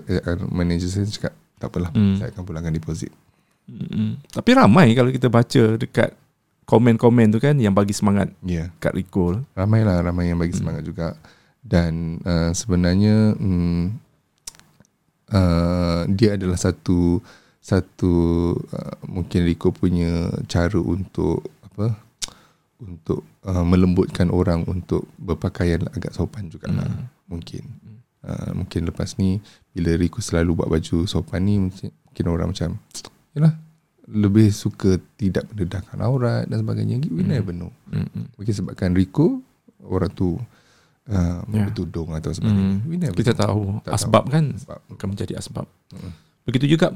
[0.53, 2.21] manager saya cakap tak apalah hmm.
[2.21, 3.09] saya akan pulangkan deposit
[3.65, 4.21] hmm.
[4.29, 6.13] tapi ramai kalau kita baca dekat
[6.69, 8.69] komen-komen tu kan yang bagi semangat yeah.
[8.77, 10.61] kat Riko ramai lah ramai yang bagi hmm.
[10.61, 11.17] semangat juga
[11.65, 13.97] dan uh, sebenarnya um,
[15.33, 17.19] uh, dia adalah satu
[17.59, 18.13] satu
[18.55, 21.99] uh, mungkin Rico punya cara untuk apa
[22.87, 27.27] untuk uh, melembutkan orang untuk berpakaian agak sopan juga lah hmm.
[27.27, 27.63] mungkin
[28.23, 29.43] uh, mungkin lepas ni
[29.75, 32.69] bila Rico selalu buat baju sopan ni mungkin, mungkin orang macam
[33.35, 33.53] yalah
[34.09, 37.29] lebih suka tidak mendedahkan aurat dan sebagainya we hmm.
[37.29, 38.33] never know hmm.
[38.39, 39.43] mungkin sebabkan Rico
[39.85, 40.39] orang tu uh,
[41.45, 41.67] yeah.
[41.69, 42.89] bertudung atau sebagainya hmm.
[42.89, 43.43] we never kita know.
[43.45, 44.33] tahu tak asbab tahu.
[44.33, 44.79] kan asbab.
[44.95, 46.11] akan menjadi asbab hmm.
[46.47, 46.95] begitu juga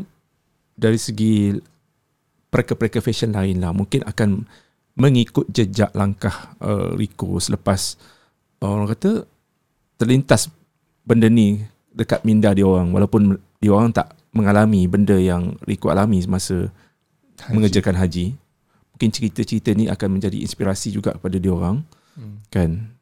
[0.74, 1.54] dari segi
[2.54, 3.74] pereka-pereka fashion lain lah.
[3.74, 4.46] Mungkin akan
[4.94, 7.98] mengikut jejak langkah uh, Rico selepas
[8.62, 9.26] uh, orang kata
[9.98, 10.54] terlintas
[11.02, 12.94] benda ni dekat minda dia orang.
[12.94, 17.54] Walaupun dia orang tak mengalami benda yang Rico alami semasa haji.
[17.54, 18.38] mengerjakan haji.
[18.94, 21.82] Mungkin cerita-cerita ni akan menjadi inspirasi juga kepada dia orang.
[22.14, 22.46] Hmm.
[22.54, 22.94] kan?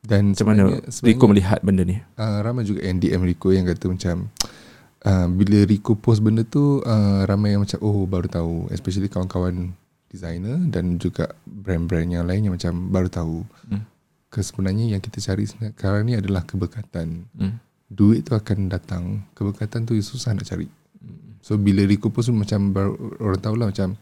[0.00, 1.98] Dan macam mana Rico melihat benda ni?
[2.14, 4.59] Uh, ramai juga yang DM Rico yang kata macam uh,
[5.08, 9.72] bila Rico post benda tu uh, ramai yang macam oh baru tahu especially kawan-kawan
[10.12, 13.36] designer dan juga brand-brand yang lain yang macam baru tahu
[13.70, 13.82] hmm.
[14.28, 17.56] ke sebenarnya yang kita cari sekarang ni adalah keberkatan hmm.
[17.88, 21.40] duit tu akan datang keberkatan tu susah nak cari hmm.
[21.40, 22.92] so bila Rico post tu macam baru,
[23.24, 23.96] orang tahu lah macam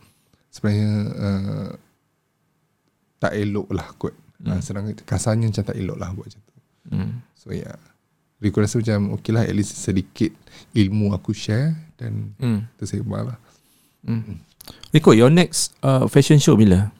[0.50, 1.70] sebenarnya uh,
[3.22, 4.50] tak elok lah kot hmm.
[4.50, 4.60] uh,
[5.06, 6.54] kasarnya macam tak elok lah buat macam tu
[6.90, 7.10] hmm.
[7.38, 7.70] so ya
[8.38, 10.30] Rico rasa macam okey lah at least sedikit
[10.74, 12.60] ilmu aku share dan hmm.
[12.78, 13.38] tersebar lah.
[14.06, 14.38] Hmm.
[14.94, 16.94] Rico, your next uh, fashion show bila?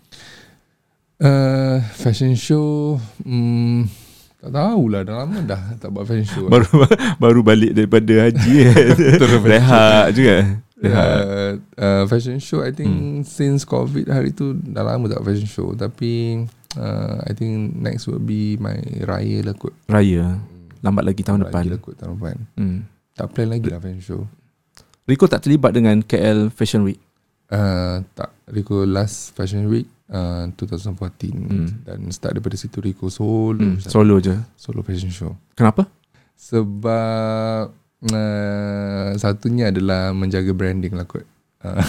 [1.18, 3.90] Uh, fashion show hmm,
[4.38, 6.86] tak tahulah dah lama dah tak buat fashion show baru
[7.18, 13.26] baru balik daripada haji kan rehat juga uh, uh, fashion show I think hmm.
[13.26, 16.46] since COVID hari tu dah lama tak fashion show tapi
[16.78, 19.74] uh, I think next will be my raya lah kot.
[19.90, 20.38] Raya.
[20.80, 21.62] Lambat lagi tahun Lambat depan.
[21.68, 22.36] Lagi kot tahun depan.
[22.54, 22.78] Hmm.
[23.12, 24.22] Tak plan lagi lah fashion show.
[25.04, 27.00] Rico tak terlibat dengan KL Fashion Week.
[27.48, 31.64] Uh, tak Rico last fashion week uh, 2014 Hmm.
[31.80, 33.80] dan start daripada situ Rico solo Hmm.
[33.80, 34.36] solo, Solo je.
[34.54, 35.32] solo fashion show.
[35.54, 35.88] Kenapa?
[36.36, 37.72] Sebab
[38.04, 41.24] uh, satunya adalah menjaga branding lah kot.
[41.58, 41.80] Uh,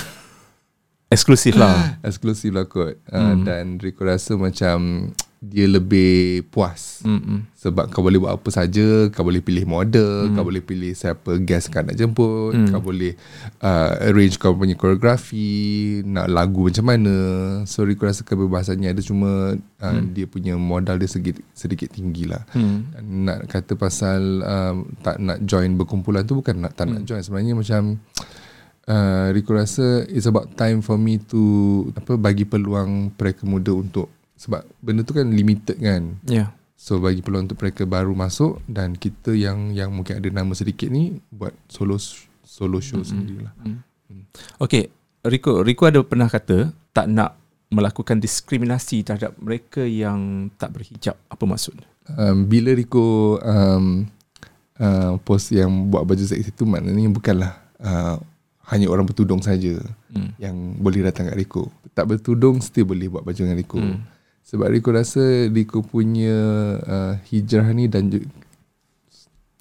[1.10, 1.76] Eksklusif lah.
[2.08, 2.96] eksklusif lah kot.
[3.06, 3.44] Uh, Hmm.
[3.44, 5.10] Dan Rico rasa macam
[5.40, 7.00] dia lebih puas.
[7.00, 7.48] Hmm.
[7.56, 10.36] Sebab kau boleh buat apa saja, kau boleh pilih model, Hmm.
[10.36, 12.68] kau boleh pilih siapa guest kau nak jemput, Hmm.
[12.68, 13.16] kau boleh
[13.64, 17.16] uh, arrange kau punya koreografi, nak lagu macam mana.
[17.64, 20.12] So Rico rasa kebebasannya ada cuma uh, Hmm.
[20.12, 22.44] dia punya modal dia sedikit, sedikit tinggi lah.
[22.52, 27.24] Dan nak kata pasal um, tak nak join berkumpulan tu bukan nak tak nak join
[27.24, 27.96] sebenarnya macam
[28.92, 31.40] uh, Rico rasa it's about time for me to
[31.96, 36.56] apa bagi peluang mereka muda untuk sebab benda tu kan limited kan Ya.
[36.74, 40.88] so bagi peluang untuk mereka baru masuk dan kita yang yang mungkin ada nama sedikit
[40.88, 42.00] ni buat solo
[42.42, 43.12] solo show mm-hmm.
[43.12, 43.54] sendirilah
[44.58, 44.90] Okay.
[45.20, 47.36] Rico, Rico ada pernah kata tak nak
[47.70, 51.20] melakukan diskriminasi terhadap mereka yang tak berhijab.
[51.28, 51.76] Apa maksud?
[52.10, 54.08] um, bila Rico um,
[54.80, 58.18] uh, post yang buat baju seksi tu maknanya bukanlah uh,
[58.72, 59.78] hanya orang bertudung saja
[60.10, 60.34] Hmm.
[60.42, 61.70] yang boleh datang kat Rico.
[61.94, 63.78] Tak bertudung still boleh buat baju dengan Rico.
[63.78, 64.02] Hmm.
[64.50, 66.34] Sebab Rico rasa Rico punya
[66.82, 68.10] uh, hijrah ni dan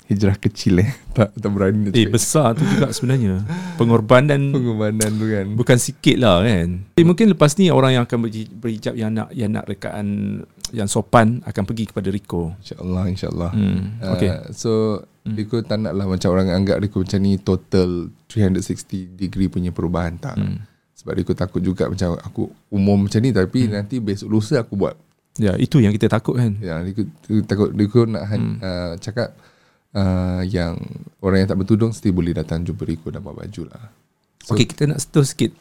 [0.08, 0.90] hijrah kecil eh.
[1.18, 3.44] Tak tak berani nak Eh cakap besar tu juga sebenarnya.
[3.76, 5.46] Pengorbanan pengorbanan tu kan.
[5.52, 6.88] bukan sikit lah kan.
[6.96, 10.40] Eh, mungkin lepas ni orang yang akan berhi- berhijab yang nak yang nak rekaan
[10.72, 12.56] yang sopan akan pergi kepada Rico.
[12.56, 13.50] InsyaAllah insyaAllah.
[13.52, 14.00] Hmm.
[14.00, 14.30] Uh, Okay.
[14.56, 19.68] So Rico tak nak lah macam orang anggap Rico macam ni total 360 degree punya
[19.68, 20.40] perubahan tak.
[20.40, 20.64] Hmm.
[20.98, 24.98] Sebab Rico takut juga macam aku umum macam ni tapi nanti besok lusa aku buat.
[25.38, 26.58] Ya, itu yang kita takut kan.
[26.58, 27.06] Ya, Rico,
[27.46, 28.58] takut Rico nak hmm.
[28.58, 29.38] uh, cakap
[29.94, 30.74] uh, yang
[31.22, 33.94] orang yang tak bertudung still boleh datang jumpa Rico dan buat baju lah.
[34.42, 35.54] So, Okay, kita nak setul sikit.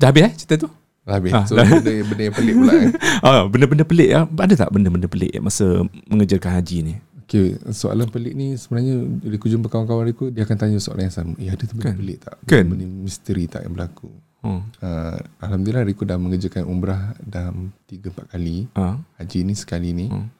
[0.00, 0.68] Dah habis eh cerita tu?
[1.04, 1.36] Dah habis.
[1.36, 1.68] Ah, so dah.
[1.68, 2.90] benda, benda yang pelik pula eh.
[3.26, 4.24] Ah, benda-benda pelik ah.
[4.24, 6.94] Ada tak benda-benda pelik masa mengejarkan haji ni?
[7.28, 11.36] Okay, soalan pelik ni sebenarnya Rico jumpa kawan-kawan Rico dia akan tanya soalan yang sama.
[11.36, 11.96] Eh ada benda Kan?
[12.00, 12.36] pelik tak?
[12.48, 12.64] Kan?
[12.72, 14.08] Benda misteri tak yang berlaku?
[14.48, 14.62] Hmm.
[14.80, 18.96] Uh, Alhamdulillah Rico dah mengerjakan umrah dalam 3-4 kali Ah.
[19.16, 20.32] Haji ni sekali ni Hmm.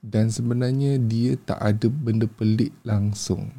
[0.00, 3.52] Dan sebenarnya dia tak ada benda pelik langsung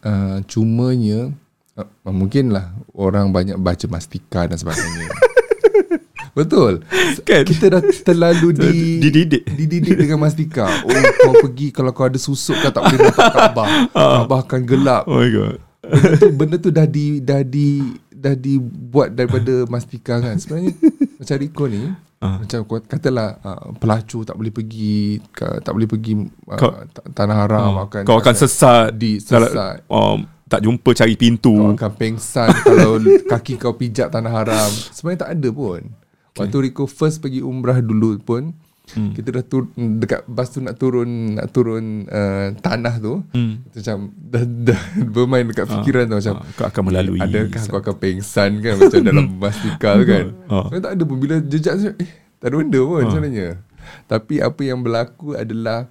[0.00, 1.36] uh, Cumanya
[1.76, 5.12] uh, Mungkinlah orang banyak baca mastika dan sebagainya
[6.30, 6.80] Betul
[7.20, 7.42] Kan?
[7.44, 9.44] Kita dah terlalu di, Dididik.
[9.44, 13.68] dididik dengan mastika Oh kau pergi Kalau kau ada susuk Kau tak boleh nampak Kaabah
[13.90, 15.58] Kaabah akan gelap Oh my god.
[15.82, 17.82] benda tu, benda tu dah di dah di
[18.20, 20.36] dah dibuat daripada mastika kan.
[20.36, 20.76] Sebenarnya
[21.16, 21.82] macam Rico ni
[22.20, 22.36] Ah.
[22.36, 27.36] macam katalah uh, pelacur tak boleh pergi ka, tak boleh pergi uh, Kau- ta- tanah
[27.38, 28.92] haram Oh, akan kau akan sesat.
[28.92, 31.48] di dalam- sesat Oh, tak jumpa cari pintu.
[31.48, 34.68] kau akan pengsan kalau kaki kau pijak tanah haram.
[34.92, 35.80] Sebenarnya tak ada pun.
[36.36, 38.52] Waktu Rico first pergi umrah dulu pun
[38.90, 39.12] Hmm.
[39.12, 43.62] kita dah tur, dekat bas tu nak turun nak turun uh, tanah tu Hmm.
[43.64, 44.80] macam dah, dah
[45.14, 47.18] bermain dekat fikiran tu macam Ah, kau akan melalui.
[47.18, 50.66] Adakah aku akan pengsan kan Macam dalam mastika kan Ah.
[50.66, 53.08] Sebenarnya tak ada pun Bila jejak tu Eh tak ada benda pun Ah.
[53.08, 53.48] sebenarnya
[54.04, 55.86] Tapi apa yang berlaku adalah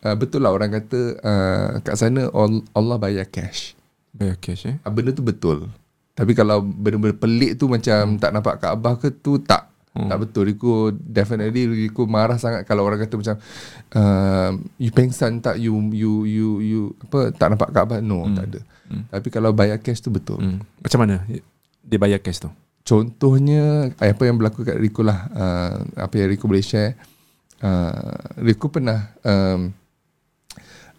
[0.00, 3.74] uh, Betul lah orang kata uh, Kat sana all- Allah bayar cash
[4.10, 4.78] Bayar cash eh?
[4.84, 5.66] Benda tu betul
[6.12, 10.10] Tapi kalau benda-benda pelik tu Macam tak nampak Kaabah ke tu Tak Hmm.
[10.10, 10.90] Tak betul Rico.
[10.90, 13.36] Definitely Rico marah sangat Kalau orang kata macam
[13.94, 14.50] uh,
[14.82, 15.62] You pengsan tak?
[15.62, 18.60] You you you you apa Tak nampak Kaabah No tak ada.
[19.10, 20.42] Tapi kalau bayar cash tu betul.
[20.42, 20.58] Hmm.
[20.82, 21.22] Macam mana
[21.84, 22.50] dia bayar cash tu?
[22.84, 25.30] Contohnya apa yang berlaku kat Rico lah.
[25.32, 27.00] Uh, apa yang Rico boleh share?
[27.64, 29.72] Uh, Rico pernah um,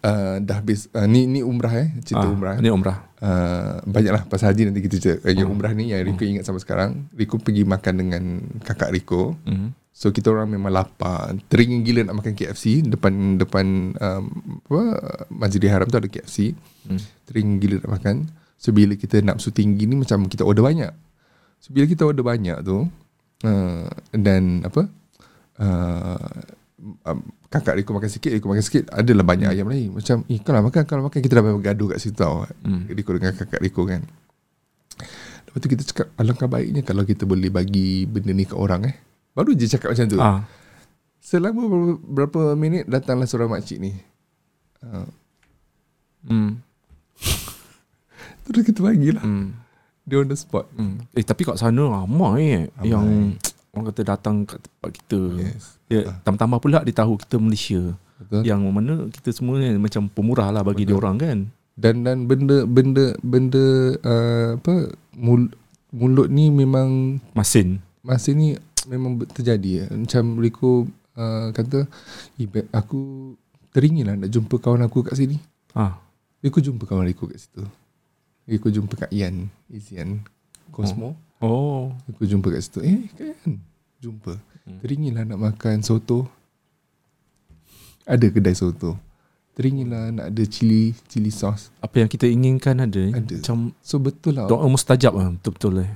[0.06, 2.54] uh, dah habis uh, ni ni umrah eh cerita Ah, umrah.
[2.56, 2.98] Ni umrah.
[3.18, 5.54] uh, banyaklah pasal haji nanti kita cerita yang Hmm.
[5.54, 6.90] umrah ni yang Rico ingat sampai sekarang.
[7.12, 8.22] Rico pergi makan dengan
[8.60, 9.74] kakak Rico Hmm.
[9.90, 11.32] So kita orang memang lapar.
[11.46, 14.24] Teringin gila nak makan KFC Depan depan um,
[14.62, 14.82] apa,
[15.26, 16.52] Masjidil Haram tu ada KFC
[16.84, 17.00] Hmm.
[17.24, 18.16] Teringin gila nak makan.
[18.56, 20.92] So bila kita nafsu tinggi ni Macam kita order banyak.
[21.58, 22.84] So bila kita order banyak tu
[23.42, 24.84] uh, Dan apa
[25.56, 26.40] uh,
[27.02, 30.60] um, Kakak Rico makan sikit Rico makan sikit Adalah banyak ayam lain Macam eh kalau
[30.62, 32.84] makan Kalau makan kita dah memang gaduh kat situ tau Hmm.
[32.86, 34.02] Rico dengan kakak Rico kan
[35.44, 38.96] Lepas tu kita cakap Alangkah baiknya Kalau kita boleh bagi Benda ni ke orang eh
[39.30, 40.42] Baru je cakap macam tu Ah.
[41.18, 43.94] Selama berapa, berapa minit Datanglah seorang makcik ni
[44.82, 45.06] uh,
[46.22, 46.58] Hmm.
[48.44, 49.54] Terus kita bagilah Hmm.
[50.02, 50.70] Dia on the spot.
[50.72, 51.02] Hmm.
[51.12, 52.86] Eh tapi kat sana ramai eh Ramai.
[52.86, 53.06] yang
[53.70, 55.18] orang kata datang kat tempat kita.
[55.36, 55.75] Yes.
[55.86, 57.94] Ya, tambah-tambah pula dia tahu kita Malaysia.
[58.18, 58.42] Betul.
[58.42, 61.38] Yang mana kita semua ni macam pemurah lah bagi dia orang kan.
[61.76, 63.64] Dan dan benda benda benda
[64.00, 65.52] uh, apa mul,
[65.92, 67.84] mulut ni memang Masin.
[68.00, 68.56] masa ni
[68.88, 69.86] memang terjadi ya.
[69.92, 71.84] Macam Riko uh, kata,
[72.40, 73.32] "Eh, aku
[73.70, 75.36] teringin lah nak jumpa kawan aku kat sini."
[75.76, 76.00] Ah.
[76.40, 77.62] Riko jumpa kawan Riko kat situ.
[78.46, 80.22] Riko jumpa Kak Ian, Izian,
[80.70, 81.18] Cosmo.
[81.42, 81.92] Oh.
[82.08, 83.60] Aku jumpa kat situ Eh kan
[84.00, 86.26] Jumpa Teringin lah nak makan soto
[88.02, 88.98] Ada kedai soto
[89.52, 92.98] Teringin lah nak ada cili Cili sauce Apa yang kita inginkan ada.
[93.00, 93.12] eh.
[93.12, 93.34] Ada.
[93.36, 95.90] Macam So betul lah doa mustajab lah betul-betul eh.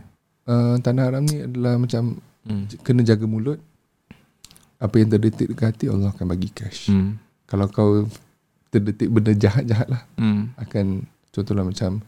[0.46, 2.64] uh, Tanah haram ni adalah macam Hmm.
[2.80, 3.60] Kena jaga mulut
[4.78, 7.20] Apa yang terdetik dekat hati Allah akan bagi cash Hmm.
[7.44, 8.08] Kalau kau
[8.68, 10.48] Terdetik benda jahat-jahat lah Hmm.
[10.56, 12.00] Akan Contohlah macam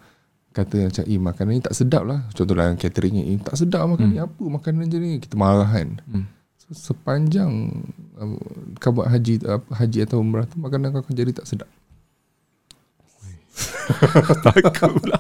[0.51, 4.09] Kata macam Eh makanan ni tak sedap lah Contohlah catering ni eh, Tak sedap makanan
[4.09, 6.25] ni Apa makanan je ni Kita marah kan Hmm.
[6.71, 7.83] Sepanjang
[8.15, 8.39] uh,
[8.79, 11.69] kau buat haji apa, haji atau umrah tu makanan kau akan jadi tak sedap.
[14.47, 15.19] Takut pula.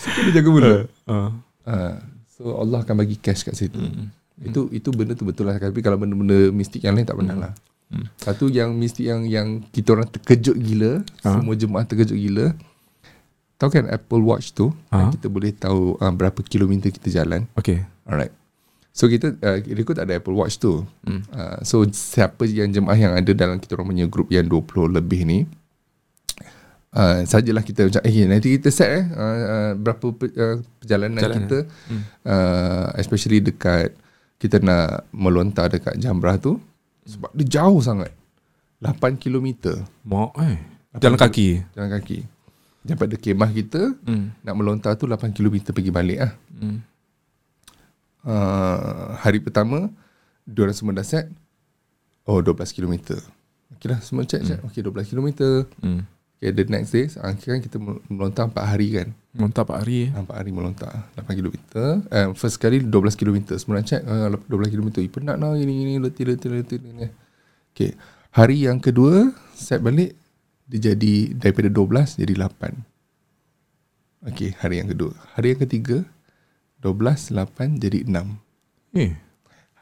[0.00, 0.88] Kena jaga mulut.
[1.06, 1.30] Uh.
[1.62, 1.94] Uh,
[2.26, 3.78] so Allah akan bagi cash kat situ.
[3.78, 4.08] Hmm.
[4.38, 7.52] Itu itu benda tu betul lah tapi kalau benda-benda mistik yang lain tak pernah lah.
[7.88, 8.06] Hmm.
[8.20, 11.40] Satu yang mistik yang yang kita orang terkejut gila, Ah.
[11.40, 12.46] semua jemaah terkejut gila.
[13.58, 17.50] Tahu kan Apple Watch tu yang kita boleh tahu uh, berapa kilometer kita jalan.
[17.58, 17.82] Okay.
[18.06, 18.30] Alright.
[18.98, 20.82] So kita uh, Riko tak ada Apple Watch tu.
[21.02, 21.22] Hmm.
[21.30, 25.22] Uh, so siapa yang jemaah yang ada dalam kita orang punya group yang 20 lebih
[25.22, 25.38] ni
[26.92, 31.14] uh, sajalah kita macam eh nanti kita set eh uh, uh, berapa pe, uh, perjalanan
[31.16, 31.40] Perjalanan.
[31.44, 32.02] kita Hmm.
[32.24, 33.94] uh, especially dekat
[34.36, 36.58] kita nak melontar dekat Jamrah tu
[37.04, 38.10] sebab dia jauh sangat
[38.78, 40.58] 8 km Mak eh.
[40.98, 41.48] Jalan kaki.
[41.72, 42.18] jalan kaki
[42.80, 44.34] daripada kemah kita Hmm.
[44.40, 46.82] nak melontar tu 8 km pergi balik lah Hmm.
[48.28, 49.88] Uh, hari pertama
[50.44, 51.32] diorang semua dah set.
[52.28, 53.16] Oh 12 km
[53.72, 54.60] okay lah semua check check.
[54.68, 55.28] Okay 12 km
[55.80, 56.02] Hmm.
[56.36, 59.08] okay the next day uh, kan kita melontar 4 hari kan?
[59.38, 60.18] Mantap Pak Hari eh.
[60.18, 64.34] uh, 4 hari melontar 8 km uh, first kali 12 km semua dah check uh,
[64.50, 67.10] 12 km eh, penat lah gini gini letih letih letih, letih.
[67.70, 67.94] okay
[68.34, 70.18] hari yang kedua set balik
[70.68, 75.14] dia jadi daripada 12 jadi 8 okay hari yang kedua.
[75.38, 76.02] Hari yang ketiga
[76.82, 78.48] 12 8 jadi 6
[78.96, 79.12] Eh.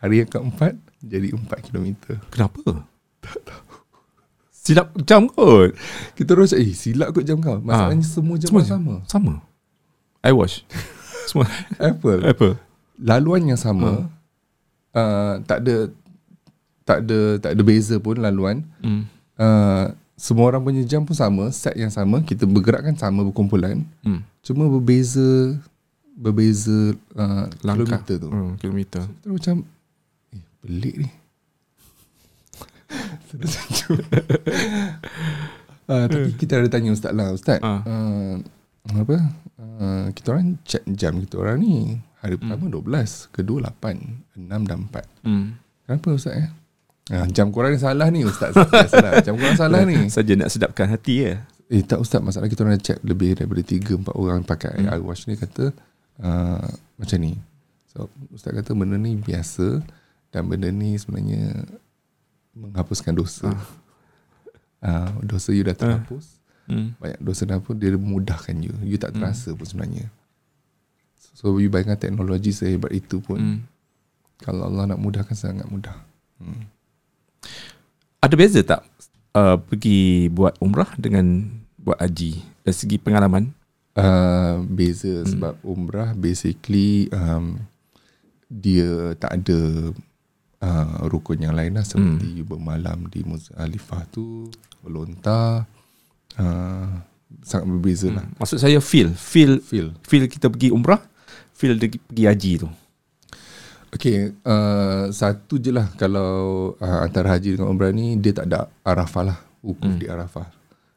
[0.01, 2.18] Hari yang keempat jadi 4 km.
[2.32, 2.84] Kenapa?
[3.22, 3.74] Tak tahu.
[4.51, 5.78] Silap jam kot.
[6.18, 7.62] Kita terus eh silap kot jam kau.
[7.62, 8.94] Masalahnya semua jam Semua sama.
[9.07, 9.34] Sama.
[10.26, 10.66] I watch.
[11.30, 11.47] Semua.
[11.78, 12.22] Apple.
[12.26, 12.49] Apa?
[12.99, 14.11] Laluan yang sama.
[14.97, 15.76] Uh, tak ada
[16.86, 18.66] tak ada tak ada beza pun laluan.
[18.82, 19.07] Hmm.
[19.36, 23.84] Uh, semua orang punya jam pun sama, set yang sama, kita bergerakkan sama berkumpulan.
[24.01, 24.24] Hmm.
[24.40, 25.61] Cuma berbeza
[26.16, 28.00] berbeza uh, Langkah.
[28.00, 28.28] kilometer tu.
[28.32, 29.04] Hmm, kilometer.
[29.04, 29.56] Kita macam
[30.32, 31.08] eh pelik ni.
[33.28, 33.52] Terus
[35.92, 37.60] uh, tapi kita ada tanya ustaz lah, ustaz.
[37.60, 37.84] Ah.
[37.84, 38.34] Uh,
[38.96, 39.16] apa?
[39.60, 42.00] Uh, kita orang check jam kita orang ni.
[42.24, 45.26] Hari pertama 12, kedua 8, 6 dan 4.
[45.28, 45.46] Hmm.
[45.84, 46.48] Kenapa ustaz ya?
[47.06, 48.50] Uh, jam korang ni salah ni ustaz.
[48.56, 49.12] Salah, salah.
[49.26, 50.10] Jam korang salah ni.
[50.10, 51.46] Saja nak sedapkan hati ya.
[51.70, 54.90] Eh tak ustaz, masalah kita orang check lebih daripada 3 4 orang pakai hmm.
[54.90, 55.70] iWatch ni kata
[56.20, 57.34] uh, macam ni.
[57.90, 59.80] So ustaz kata benda ni biasa
[60.32, 61.64] dan benda ni sebenarnya
[62.56, 63.52] menghapuskan dosa.
[64.82, 65.12] Ah.
[65.12, 66.40] Uh, dosa you dah terhapus.
[66.66, 66.98] Hmm.
[66.98, 68.74] Banyak dosa dah pun dia memudahkan you.
[68.82, 70.10] You tak terasa pun sebenarnya.
[71.36, 73.58] So you bayangkan teknologi sehebat itu pun Hmm.
[74.40, 75.94] kalau Allah nak mudahkan sangat mudah.
[76.40, 76.68] Hmm.
[78.20, 78.82] Ada beza tak
[79.36, 81.46] uh, pergi buat umrah dengan
[81.76, 83.52] buat haji dari segi pengalaman?
[83.97, 85.28] Uh, beza hmm.
[85.32, 87.57] sebab umrah basically um,
[88.53, 89.88] dia tak ada
[90.61, 92.36] uh, rukun yang lain lah seperti hmm.
[92.36, 94.53] you bermalam di Muzdalifah tu
[94.84, 95.64] melontar
[96.36, 96.92] uh,
[97.40, 101.01] sangat berbeza lah Maksud saya feel, feel feel feel kita pergi umrah,
[101.57, 102.68] feel dia pergi haji tu.
[103.97, 108.66] Okay uh, Satu je lah Kalau uh, Antara haji dengan umrah ni Dia tak ada
[108.82, 110.01] Arafah lah Wukuf hmm.
[110.03, 110.51] di Arafah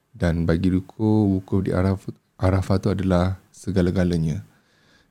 [0.10, 4.42] Dan bagi Riko Wukuf di Arafah Arafah tu adalah Segala-galanya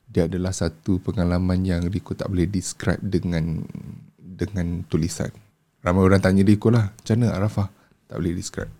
[0.08, 3.62] Dia adalah satu pengalaman Yang Riko tak boleh describe Dengan
[4.16, 5.30] Dengan tulisan
[5.84, 7.68] Ramai orang tanya Riko lah Macam mana Arafah
[8.08, 8.72] Tak boleh describe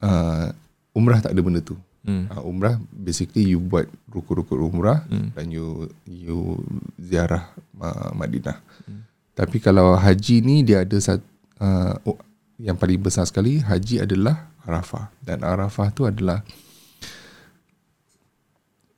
[0.00, 0.50] uh,
[0.96, 2.32] Umrah tak ada benda tu Hmm.
[2.32, 5.36] uh, umrah basically you buat rukun-rukun umrah hmm.
[5.36, 6.56] dan you you
[6.96, 8.56] ziarah uh, Madinah.
[8.88, 9.04] Hmm.
[9.36, 11.24] Tapi kalau haji ni dia ada satu
[11.60, 12.16] uh, oh,
[12.56, 16.40] yang paling besar sekali haji adalah Arafah dan Arafah tu adalah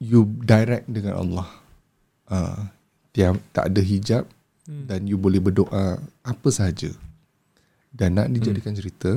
[0.02, 1.46] you direct dengan Allah.
[2.32, 2.60] uh,
[3.12, 4.24] tiap tak ada hijab
[4.64, 4.88] hmm.
[4.88, 6.90] dan you boleh berdoa apa sahaja.
[7.92, 8.80] Dan nak dijadikan hmm.
[8.80, 9.10] cerita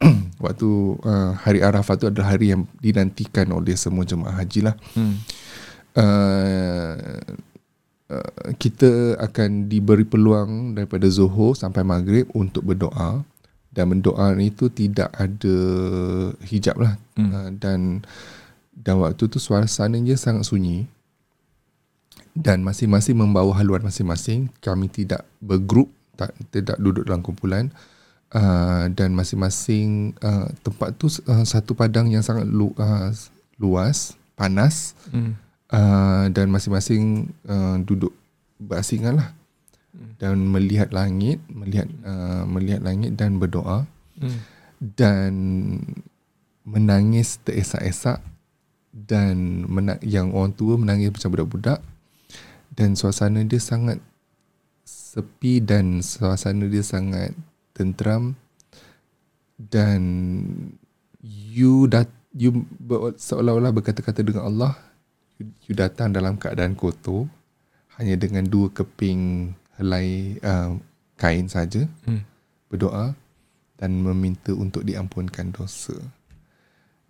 [0.44, 0.70] waktu
[1.02, 4.74] uh, hari Arafah tu adalah hari yang dinantikan oleh semua jemaah haji lah.
[4.94, 5.18] Hmm.
[5.90, 7.18] Uh,
[8.14, 13.26] uh, kita akan diberi peluang daripada Zuhur sampai Maghrib untuk berdoa
[13.74, 15.56] dan berdoa itu tidak ada
[16.46, 17.30] hijab lah hmm.
[17.34, 18.06] uh, dan
[18.80, 20.88] dan waktu tu suasananya sangat sunyi.
[22.32, 24.48] Dan masing-masing membawa haluan masing-masing.
[24.64, 27.68] Kami tidak bergrup tak tidak duduk dalam kumpulan.
[28.30, 33.10] Uh, dan masing-masing uh, tempat tu uh, satu padang yang sangat lu, uh,
[33.58, 34.96] luas panas.
[35.10, 35.36] Hmm.
[35.74, 38.14] uh, dan masing-masing uh, duduk
[38.56, 39.30] berasingan lah.
[39.90, 40.14] Hmm.
[40.22, 43.90] dan melihat langit melihat uh, melihat langit dan berdoa.
[44.20, 44.38] Hmm.
[44.78, 45.32] dan
[46.62, 48.22] menangis teresak-esak
[48.90, 51.80] dan mena- yang orang tua menangis macam budak-budak.
[52.70, 53.98] Dan suasana dia sangat
[54.86, 57.34] sepi dan suasana dia sangat
[57.74, 58.38] tenteram
[59.58, 60.00] dan
[61.20, 62.64] you dat you
[63.18, 64.72] seolah-olah berkata-kata dengan Allah
[65.42, 67.26] you, you datang dalam keadaan kotor
[67.98, 70.78] hanya dengan dua keping helai uh,
[71.18, 72.22] kain saja hmm.
[72.70, 73.12] berdoa
[73.76, 75.96] dan meminta untuk diampunkan dosa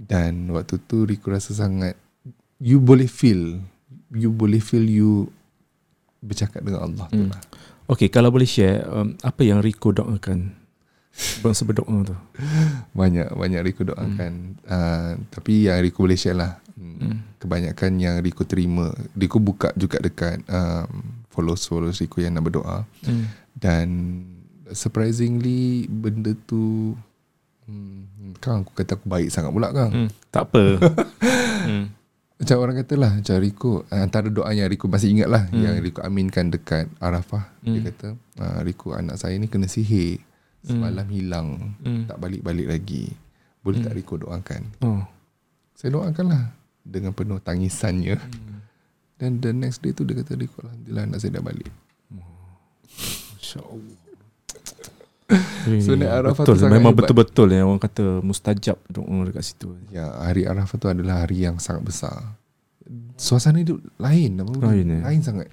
[0.01, 1.93] dan waktu tu Rico rasa sangat
[2.57, 3.61] you boleh feel
[4.17, 5.29] you boleh feel you
[6.25, 7.17] bercakap dengan Allah hmm.
[7.17, 7.43] tu lah.
[7.91, 10.57] Okay, kalau boleh share um, apa yang Rico doakan
[11.43, 12.17] bangsa berdoa tu?
[12.99, 14.55] Banyak, banyak Rico doakan.
[14.63, 14.71] Hmm.
[14.71, 16.63] Uh, tapi yang Rico boleh share lah.
[16.79, 16.97] Hmm.
[17.03, 17.17] hmm.
[17.43, 22.87] Kebanyakan yang Rico terima, Rico buka juga dekat um, followers-followers Rico yang nak berdoa.
[23.03, 23.27] Hmm.
[23.51, 23.87] Dan
[24.71, 26.95] surprisingly benda tu
[27.71, 28.00] Hmm,
[28.39, 29.91] Kang aku kata aku baik sangat pula Kang.
[29.91, 30.63] Hmm, tak apa.
[31.69, 31.85] hmm.
[32.41, 35.61] Macam orang kata lah Macam Rico Antara doa yang Rico masih ingat lah hmm.
[35.61, 37.69] Yang Rico aminkan dekat Arafah hmm.
[37.69, 38.09] Dia kata
[38.41, 40.25] ah, Rico anak saya ni kena sihir
[40.65, 41.15] Semalam hmm.
[41.15, 41.49] hilang
[41.85, 42.09] hmm.
[42.09, 43.13] Tak balik-balik lagi
[43.61, 43.87] Boleh hmm.
[43.87, 45.05] tak Rico doakan oh.
[45.77, 46.45] Saya doakan lah
[46.81, 48.59] Dengan penuh tangisannya hmm.
[49.21, 51.69] Dan the next day tu Dia kata Rico Alhamdulillah anak saya dah balik
[52.17, 52.57] oh.
[53.37, 54.00] Masya Allah
[55.85, 57.07] So naik Arafah betul, tu Memang hebat.
[57.07, 59.77] betul-betul yang orang kata mustajab doa dekat situ.
[59.95, 62.17] Ya, hari Arafah tu adalah hari yang sangat besar.
[63.15, 64.53] Suasana hidup lain, apa?
[64.73, 65.01] Lain, ya.
[65.07, 65.47] lain sangat.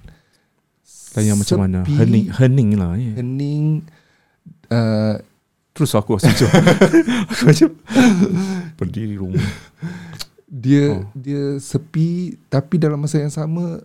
[1.14, 1.78] Lain yang macam mana?
[1.86, 2.98] Hening, hening lah.
[2.98, 3.22] Ya.
[3.22, 3.86] Hening.
[4.68, 5.22] Uh,
[5.78, 6.50] Terus aku rasa macam
[7.30, 7.70] Aku macam
[8.74, 9.46] Berdiri rumah
[10.50, 11.06] Dia oh.
[11.14, 13.78] Dia sepi Tapi dalam masa yang sama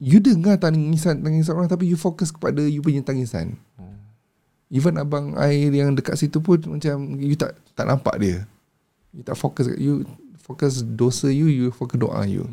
[0.00, 3.60] You dengar tangisan Tangisan orang Tapi you fokus kepada You punya tangisan.
[4.72, 8.48] Even abang air yang dekat situ pun macam you tak tak nampak dia.
[9.12, 10.08] You tak fokus you
[10.40, 12.48] fokus dosa you, you fokus doa you.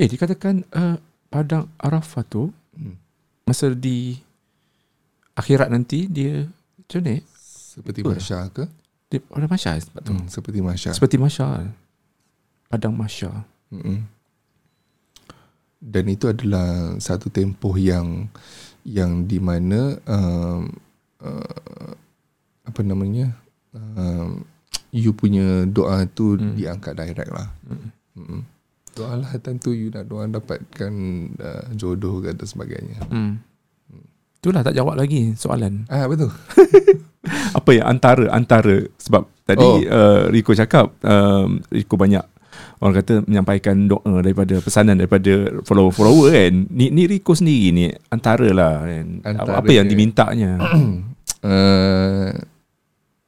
[0.00, 0.96] Eh dikatakan uh,
[1.28, 2.94] padang Arafah tu hmm.
[3.44, 4.16] masa di
[5.36, 6.48] akhirat nanti dia
[6.78, 7.16] macam ni?
[7.38, 8.64] Seperti Masya ke?
[9.10, 10.12] Dia ada Masya sebab tu.
[10.14, 10.90] Hmm, seperti Masya.
[10.94, 11.70] Seperti Masya.
[12.66, 13.30] Padang Masya.
[13.70, 14.06] Hmm.
[15.80, 18.28] Dan itu adalah satu tempoh yang
[18.84, 20.89] yang di mana um, uh,
[22.70, 23.34] apa namanya
[23.74, 24.30] uh,
[24.90, 26.58] you punya doa tu hmm.
[26.58, 27.48] diangkat direct lah.
[27.66, 27.90] Hmm.
[28.18, 28.42] Hmm.
[28.94, 30.92] Doa lah tentu you nak doa dapatkan
[31.38, 32.98] uh, jodoh dan sebagainya.
[33.06, 33.38] Hmm.
[33.90, 34.04] hmm.
[34.42, 35.86] Itulah tak jawab lagi soalan.
[35.92, 36.30] Ah betul.
[37.58, 39.76] apa ya antara antara sebab tadi oh.
[39.84, 42.24] uh, Rico cakap um, Rico banyak
[42.80, 46.54] orang kata menyampaikan doa daripada pesanan daripada follower-follower kan.
[46.72, 49.06] Ni ni Rico sendiri ni antara lah kan.
[49.22, 50.58] Antara apa yang dimintanya.
[51.44, 52.30] uh,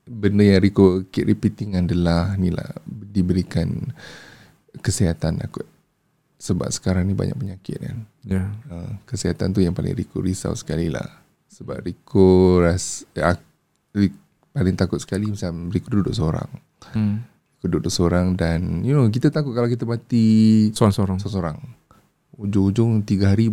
[0.07, 3.93] benda yang Rico keep repeating adalah ni lah diberikan
[4.81, 5.65] kesihatan aku.
[6.43, 7.99] Sebab sekarang ni banyak penyakit kan.
[8.27, 8.51] Yeah.
[8.67, 11.07] uh, kesihatan tu yang paling Rico risau sekali lah.
[11.53, 13.39] Sebab Rico ras uh,
[14.53, 16.51] paling takut sekali macam Rico duduk seorang.
[16.93, 17.23] Hmm.
[17.57, 21.19] Rico duduk seorang dan you know kita takut kalau kita mati seorang-seorang.
[21.23, 21.59] seorang.
[22.33, 23.53] Ujung-ujung tiga hari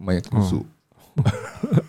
[0.00, 0.68] mayat kusuk oh.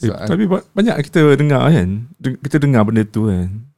[0.00, 3.68] Eh, tapi banyak kita dengar kan Kita dengar benda tu kan.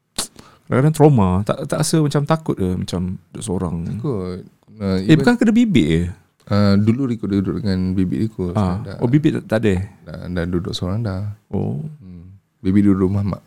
[0.71, 3.77] Kadang-kadang trauma Tak tak rasa macam takut ke Macam seorang?
[3.99, 4.47] Takut.
[4.79, 6.03] Uh, Eh bukan kena bibik je
[6.49, 8.81] uh, Dulu Rico duduk dengan bibik Rico ah.
[8.81, 9.75] dah, Oh bibik tak, tak ada?
[10.07, 11.35] Dah, dah duduk seorang dah.
[11.51, 11.83] Oh.
[12.01, 12.39] Hmm.
[12.63, 13.43] Bibik duduk rumah mak.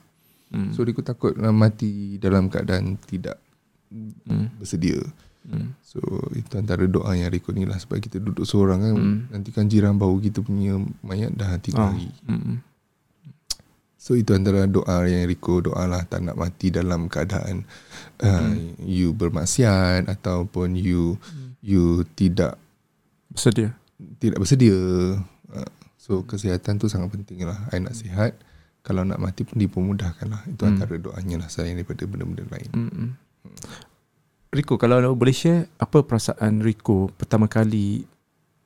[0.51, 0.76] Hmm.
[0.76, 3.38] So Rico takut uh, mati dalam keadaan Tidak
[3.91, 4.59] hmm.
[4.61, 4.99] bersedia
[5.47, 5.69] hmm.
[5.85, 5.99] So
[6.33, 9.17] itu antara doa yang Rico ni lah Sebab kita duduk seorang kan hmm.
[9.31, 11.89] Nanti kan jiran bau kita punya mayat dah tiga oh.
[11.93, 12.61] hari hmm.
[13.95, 17.63] So itu antara doa yang Rico doa lah Tak nak mati dalam keadaan
[18.21, 18.81] uh, hmm.
[18.85, 21.57] You bermaksiat Ataupun you hmm.
[21.65, 22.59] You tidak
[23.31, 23.73] Bersedia
[24.19, 24.75] tidak bersedia.
[24.75, 27.57] Uh, so kesihatan tu sangat penting lah.
[27.71, 28.35] I nak sihat.
[28.85, 30.41] Kalau nak mati pun dipermudahkan lah.
[30.45, 30.77] Itu Hmm.
[30.77, 32.69] antara doanya lah selain daripada benda-benda lain.
[32.69, 33.09] Mm-mm.
[34.53, 38.05] Rico, kalau boleh share apa perasaan Rico pertama kali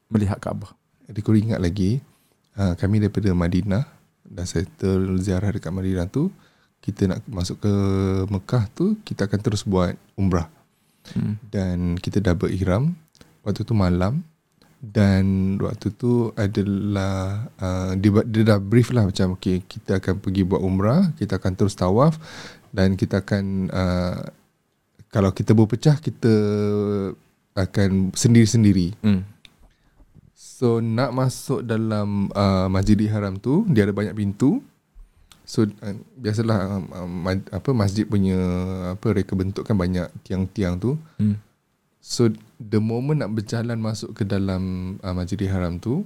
[0.10, 0.76] melihat Kaabah?
[1.10, 2.00] Rico ingat lagi
[2.58, 3.84] uh, kami daripada Madinah
[4.22, 6.30] dah settle ziarah dekat Madinah tu
[6.80, 7.74] kita nak masuk ke
[8.30, 10.50] Mekah tu kita akan terus buat umrah
[11.10, 11.42] Hmm.
[11.50, 12.94] dan kita dah berihram
[13.42, 14.22] waktu tu malam
[14.78, 20.46] dan waktu tu adalah uh, dia, dia dah brief lah macam okay, kita akan pergi
[20.46, 22.20] buat umrah kita akan terus tawaf
[22.70, 24.22] dan kita akan uh,
[25.10, 26.34] kalau kita berpecah kita
[27.58, 29.22] akan sendiri-sendiri Hmm.
[30.60, 34.60] So nak masuk dalam uh, Masjidil Haram tu dia ada banyak pintu.
[35.48, 38.36] So uh, biasalah um, um, ma- apa masjid punya
[38.92, 41.00] apa reka bentuk kan banyak tiang-tiang tu.
[41.16, 41.40] Hmm.
[42.04, 42.28] So
[42.60, 46.04] the moment nak berjalan masuk ke dalam uh, Masjidil Haram tu,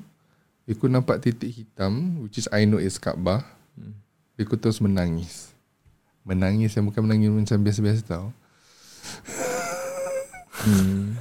[0.69, 3.41] aku nampak titik hitam which is I know is Kaabah.
[3.73, 3.97] Hmm.
[4.37, 5.49] Aku terus menangis.
[6.21, 8.29] Menangis yang bukan menangis macam biasa-biasa tau.
[10.63, 11.19] Hmm.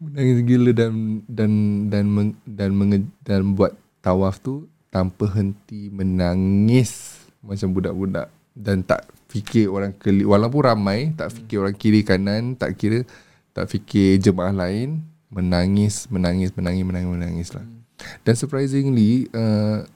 [0.00, 1.52] Menangis gila dan dan
[1.92, 8.28] dan meng, dan menge, dan buat tawaf tu tanpa henti menangis macam budak-budak.
[8.56, 13.06] Dan tak fikir orang keli walaupun ramai tak fikir orang kiri kanan tak kira
[13.54, 17.64] tak fikir jemaah lain menangis menangis menangis menangis menangis lah.
[18.26, 19.86] Dan surprisingly uh,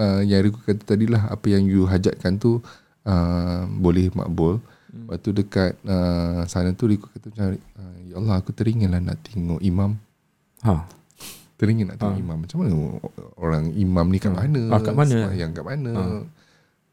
[0.00, 2.64] uh, yang Riku kata tadi lah apa yang you hajatkan tu
[3.04, 4.62] uh, boleh makbul
[4.96, 5.06] hmm.
[5.06, 9.20] waktu dekat uh, sana tu Riku kata macam uh, ya Allah aku teringin lah nak
[9.22, 9.92] tengok imam
[10.58, 10.88] Ha.
[11.54, 12.22] teringin nak tengok Ah.
[12.22, 12.74] imam macam mana
[13.36, 14.40] orang imam ni kat Ah.
[14.40, 15.12] mana Ah, kat mana?
[15.14, 16.22] sembahyang kat mana Ah.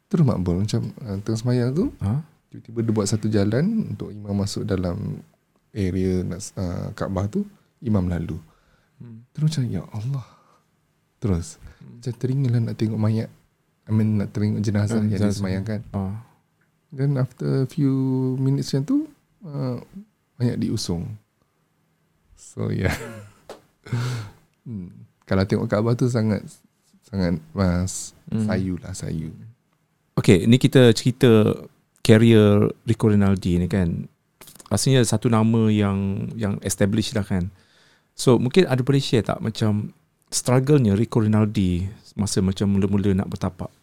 [0.06, 2.14] terus makbul macam uh, tengah sembahyang tu Ha?
[2.50, 5.24] tiba-tiba dia buat satu jalan untuk imam masuk dalam
[5.72, 7.48] area nak uh, Kaabah tu
[7.80, 8.38] imam lalu
[8.96, 9.26] Hmm.
[9.30, 10.24] terus macam ya Allah
[11.18, 13.28] terus macam teringin lah nak tengok mayat
[13.84, 15.34] I mean nak tengok jenazah Hmm, yang jenazah.
[15.34, 16.00] disemayangkan Ha.
[16.94, 17.94] Then after a few
[18.38, 18.98] minutes macam tu
[19.50, 19.82] uh,
[20.38, 21.18] Banyak diusung
[22.38, 22.94] So yeah
[24.70, 24.94] hmm.
[25.26, 26.46] Kalau tengok Kaabah tu sangat
[27.10, 28.50] Sangat mas Hmm.
[28.50, 29.30] Sayu lah sayu
[30.14, 31.58] Okay, ni kita cerita
[32.06, 34.06] career Rico Rinaldi ni kan.
[34.70, 37.50] Rasanya satu nama yang yang established dah kan.
[38.14, 39.90] So mungkin ada boleh share tak macam
[40.30, 43.74] struggle-nya Rico Rinaldi masa macam mula-mula nak bertapak.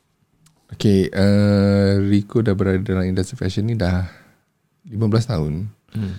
[0.71, 4.07] Okay uh, Rico dah berada dalam industri fashion ni dah
[4.87, 4.97] 15
[5.27, 5.55] tahun
[5.91, 6.15] Hmm.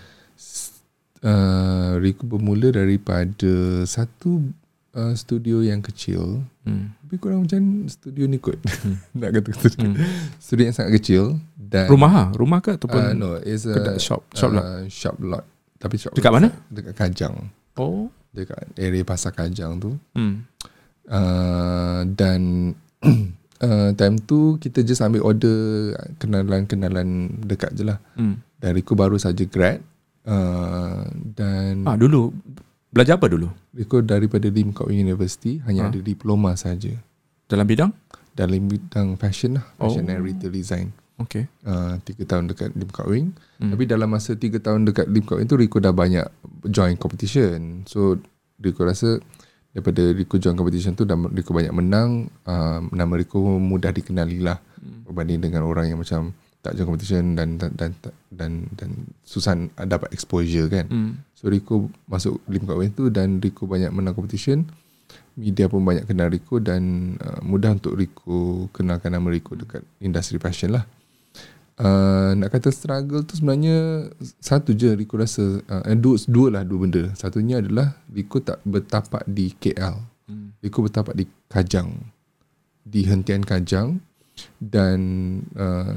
[1.21, 3.53] uh, Rico bermula daripada
[3.85, 4.51] Satu
[4.91, 6.93] uh, studio yang kecil Hmm.
[7.01, 8.59] Lebih kurang macam studio ni kot
[9.17, 9.95] Nak kata studio Hmm.
[10.37, 11.23] Studio yang sangat kecil
[11.55, 14.61] dan Rumah ah, rumah ke ataupun uh, no, it's a kedai shop shop lah.
[14.61, 15.47] uh, shop lot.
[15.79, 16.49] Tapi shop Dekat lot mana?
[16.67, 17.49] Dekat Kajang.
[17.73, 18.11] Oh.
[18.29, 19.95] Dekat area pasar Kajang tu.
[20.11, 20.43] Hmm.
[21.07, 22.75] Uh, dan
[23.61, 25.57] uh, time tu kita just ambil order
[26.17, 27.07] kenalan-kenalan
[27.41, 27.97] dekat je lah.
[28.13, 28.41] Hmm.
[28.57, 29.81] Dan Rico baru saja grad.
[30.21, 31.01] Uh,
[31.33, 32.29] dan Ah dulu
[32.87, 33.49] belajar apa dulu?
[33.71, 35.89] Rico daripada Lim Kok University hanya Ah.
[35.89, 36.93] ada diploma saja
[37.45, 37.89] Dalam bidang?
[38.31, 40.11] dalam bidang fashion lah, fashion Oh.
[40.13, 40.95] and retail design.
[41.19, 41.51] Okay.
[41.61, 43.35] Uh, tiga tahun dekat Lim Kok Wing.
[43.57, 43.75] Hmm.
[43.75, 46.25] Tapi dalam masa 3 tahun dekat Lim Kok itu Rico dah banyak
[46.65, 47.83] join competition.
[47.85, 48.17] So
[48.57, 49.19] Rico rasa
[49.71, 54.59] daripada Rico join competition tu dan Rico banyak menang, uh, nama Rico mudah dikenali lah
[54.81, 55.05] Hmm.
[55.05, 57.91] berbanding dengan orang yang macam tak join competition dan dan dan
[58.33, 58.89] dan, dan
[59.21, 59.53] susah
[59.85, 60.89] dapat exposure kan.
[60.89, 61.21] Hmm.
[61.37, 64.65] So Rico masuk Lim Kok Wing tu dan Rico banyak menang competition.
[65.37, 70.41] Media pun banyak kenal Rico dan uh, mudah untuk Rico kenalkan nama Rico dekat industri
[70.41, 70.85] fashion lah.
[71.79, 74.05] Uh, nak kata struggle tu sebenarnya
[74.43, 77.03] satu je Rico rasa uh, dua, dua lah dua benda.
[77.15, 79.95] Satunya adalah Rico tak bertapak di KL.
[80.27, 80.53] Hmm.
[80.61, 81.89] Rico bertapak di Kajang.
[82.85, 83.97] Di hentian Kajang
[84.61, 84.99] dan
[85.57, 85.95] uh,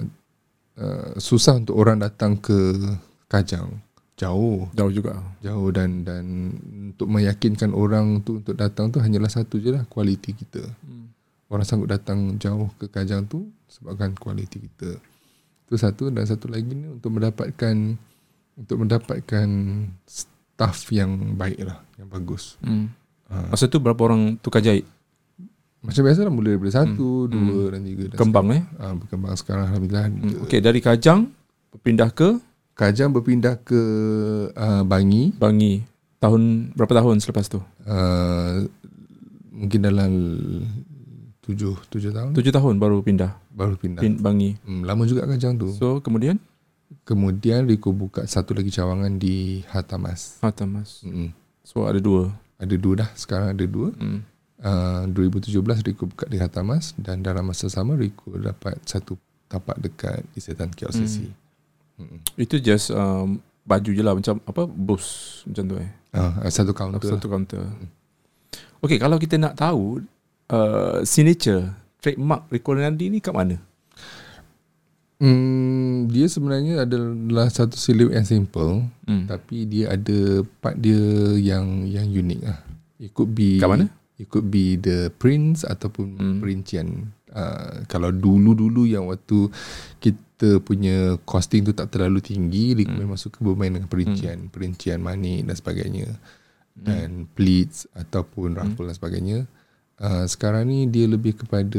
[0.80, 2.80] uh, susah untuk orang datang ke
[3.28, 3.82] Kajang.
[4.14, 5.18] Jauh Jauh juga.
[5.42, 6.54] jauh dan dan
[6.94, 10.62] untuk meyakinkan orang tu untuk datang tu hanyalah satu je lah kualiti kita.
[10.62, 11.10] Hmm.
[11.50, 14.96] Orang sanggup datang jauh ke Kajang tu sebabkan kualiti kita.
[15.64, 17.74] Itu satu dan satu lagi ni untuk mendapatkan
[18.54, 19.46] untuk mendapatkan
[20.06, 22.54] staff yang baik lah, yang bagus.
[22.62, 22.92] Hmm.
[23.26, 23.50] Ha.
[23.50, 24.86] Masa tu berapa orang tukar jahit?
[25.84, 27.48] Macam biasa lah mula daripada satu, Hmm.
[27.48, 28.04] dua dan tiga.
[28.08, 28.62] Dan Kembang eh?
[28.64, 30.04] sekarang, ha, berkembang sekarang Alhamdulillah.
[30.08, 30.42] Hmm.
[30.48, 31.28] Okay, dari Kajang
[31.74, 32.28] berpindah ke
[32.74, 33.80] Kajang berpindah ke
[34.50, 35.30] uh, Bangi.
[35.38, 35.84] Bangi.
[36.18, 37.62] Tahun berapa tahun selepas tu?
[37.86, 38.66] Uh,
[39.54, 40.10] mungkin dalam
[41.44, 42.32] tujuh, tujuh tahun.
[42.32, 43.36] Tujuh tahun baru pindah.
[43.50, 44.00] Baru pindah.
[44.00, 44.56] Pin, Bangi.
[44.60, 45.68] Hmm, lama juga Kajang tu.
[45.70, 46.40] So kemudian
[47.02, 50.38] Kemudian Rico buka satu lagi cawangan di Hatamas.
[50.40, 51.02] Hatta Mas.
[51.02, 51.32] Mm-mm.
[51.60, 52.32] So ada dua.
[52.54, 54.22] Ada dua dah Sekarang ada dua Hmm.
[54.58, 60.22] uh, 2017 Rico buka di Hatamas Dan dalam masa sama Rico dapat Satu tapak dekat
[60.32, 61.28] Isetan KLCC
[61.94, 62.18] Hmm.
[62.34, 65.90] Itu just um, baju je lah macam apa boost macam tu eh.
[66.12, 67.62] uh, Satu counter Satu counter.
[68.78, 70.02] Okay, kalau kita nak tahu
[70.54, 73.58] uh, signature trademark Rico Rinaldi ni kat mana?
[75.14, 79.24] Hmm, dia sebenarnya adalah satu siluet yang simple, Hmm.
[79.30, 81.00] tapi dia ada part dia
[81.38, 82.58] yang yang unik lah.
[82.98, 83.86] It could be Kat mana?
[84.14, 86.38] It could be the prints ataupun Hmm.
[86.42, 87.14] perincian.
[87.34, 89.50] Uh, kalau dulu-dulu yang waktu
[89.98, 93.06] kita punya costing tu tak terlalu tinggi, dia Hmm.
[93.06, 96.08] memang suka bermain dengan perincian, perincian manik dan sebagainya.
[96.74, 99.38] Dan pleats ataupun ruffle dan sebagainya.
[99.94, 101.78] Uh, sekarang ni dia lebih kepada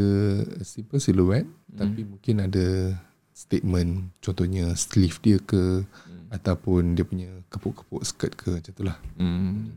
[0.63, 2.95] simple silhouette tapi mungkin ada
[3.36, 5.84] statement contohnya sleeve dia ke
[6.32, 8.97] ataupun dia punya kepuk-kepuk skirt ke macam tu lah.
[9.20, 9.76] Hmm.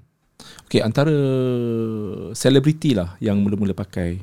[0.71, 1.11] Okay, antara
[2.35, 4.23] selebriti lah yang mula-mula pakai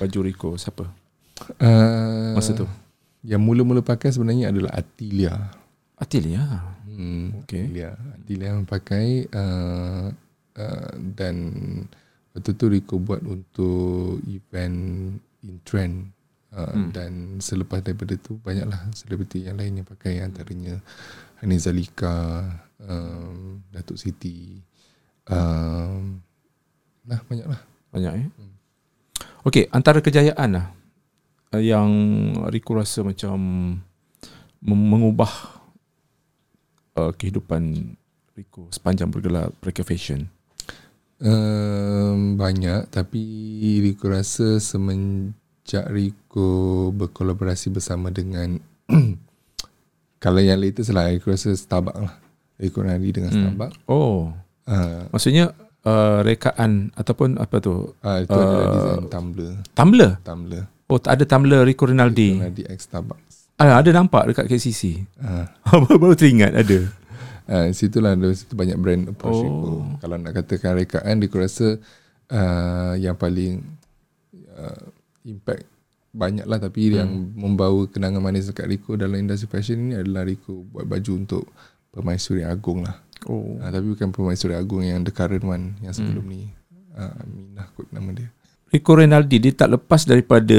[0.00, 0.88] baju Rico siapa?
[1.60, 2.64] Uh, Masa tu.
[3.20, 5.52] Yang mula-mula pakai sebenarnya adalah Atilia.
[6.00, 6.44] Atilia.
[6.88, 7.68] Hmm, Okay.
[7.68, 7.90] Atilia.
[8.16, 10.08] Atilia yang pakai uh,
[10.56, 11.36] uh, dan
[12.34, 14.78] waktu tu Rico buat untuk event
[15.42, 16.14] in trend
[16.54, 16.90] uh, hmm.
[16.94, 17.12] dan
[17.42, 20.78] selepas daripada tu banyaklah selebriti yang lain yang pakai antaranya
[21.40, 22.44] Hani Zalika,
[22.84, 24.60] um, Datuk Siti,
[25.32, 26.20] um,
[27.08, 27.60] nah banyaklah.
[27.90, 28.28] Banyak eh.
[29.40, 30.66] Okay, antara kejayaan lah
[31.58, 31.90] yang
[32.52, 33.40] Rico rasa macam
[34.60, 35.32] mengubah
[37.00, 37.96] uh, kehidupan
[38.36, 40.28] Rico sepanjang bergelar Breaker Fashion.
[41.20, 43.20] Um, banyak tapi
[43.78, 46.48] Rico rasa semenjak Rico
[46.90, 48.56] berkolaborasi bersama dengan
[50.16, 52.16] kalau yang latest lah Rico rasa Starbucks lah
[52.56, 54.32] Rico Nadi dengan Starbucks Oh,
[54.64, 55.52] uh, maksudnya
[55.82, 57.92] uh, rekaan ataupun apa tu?
[57.94, 60.12] uh, itu uh, adalah design tumbler Tumbler.
[60.20, 62.40] tumbler Oh, ada tumbler Rico Rico Rinaldi.
[62.40, 65.04] Nadi X Starbucks Ah, ada nampak dekat KCC.
[65.20, 65.44] uh,
[66.00, 66.80] Baru teringat ada.
[67.50, 69.44] Uh, situlah ada situ banyak brand approach Oh.
[69.44, 71.76] Rico kalau nak katakan rekaan Rico rasa
[72.30, 73.66] uh, yang paling
[74.54, 74.82] uh,
[75.26, 75.66] impact
[76.10, 76.94] banyak lah tapi hmm.
[76.94, 81.44] yang membawa kenangan manis dekat Rico dalam industri fashion ni adalah Rico buat baju untuk
[81.90, 82.98] Permaisuri Agong lah.
[83.26, 83.58] Oh.
[83.58, 86.34] Uh, tapi bukan Permaisuri Agong yang the current one yang sebelum hmm.
[86.34, 86.42] ni.
[86.94, 88.30] Uh, Aminah kot nama dia.
[88.70, 90.58] Rico Rinaldi dia tak lepas daripada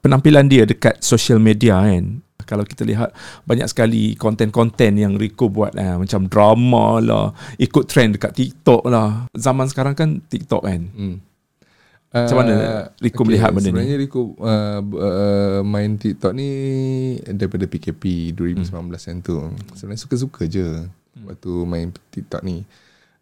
[0.00, 2.20] penampilan dia dekat social media kan.
[2.46, 3.10] Kalau kita lihat
[3.42, 7.26] banyak sekali konten-konten yang Rico buat eh, macam drama lah,
[7.58, 9.26] ikut trend dekat TikTok lah.
[9.34, 10.82] Zaman sekarang kan TikTok kan.
[10.94, 11.18] Hmm.
[12.16, 12.54] Macam mana
[12.96, 13.72] Rico melihat benda ni?
[13.76, 16.48] Sebenarnya Rico uh, uh, main TikTok ni
[17.28, 18.86] daripada PKP 2019 Hmm.
[18.88, 19.36] yang tu.
[19.76, 20.88] Sebenarnya suka-suka je
[21.28, 22.64] waktu main TikTok ni.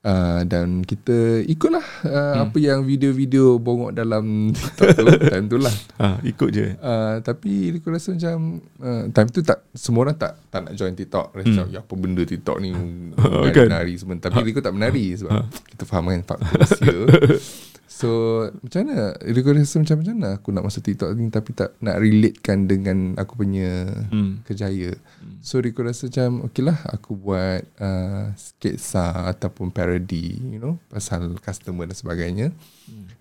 [0.04, 2.44] Uh, dan kita ikutlah uh, Hmm.
[2.44, 5.72] apa yang video-video bongok dalam TikTok tu time tu lah.
[5.96, 6.76] Ha, ikut je.
[6.76, 10.92] Uh, tapi Rico rasa macam uh, time tu tak semua orang tak tak nak join
[10.92, 11.32] TikTok.
[11.32, 13.64] Rasa macam ya apa benda TikTok ni menari, Kan?
[13.66, 14.20] menari semua.
[14.20, 15.40] Tapi Rico tak menari sebab
[15.72, 16.96] kita faham kan faktor usia.
[17.86, 18.10] So
[18.58, 22.02] macam mana Rico rasa macam macam mana aku nak masuk TikTok ni tapi tak nak
[22.02, 24.42] relatekan dengan aku punya Hmm.
[24.42, 24.98] kejaya.
[25.38, 31.38] So Rico rasa macam okay lah aku buat uh, sketsa ataupun parody you know pasal
[31.38, 32.46] customer dan sebagainya.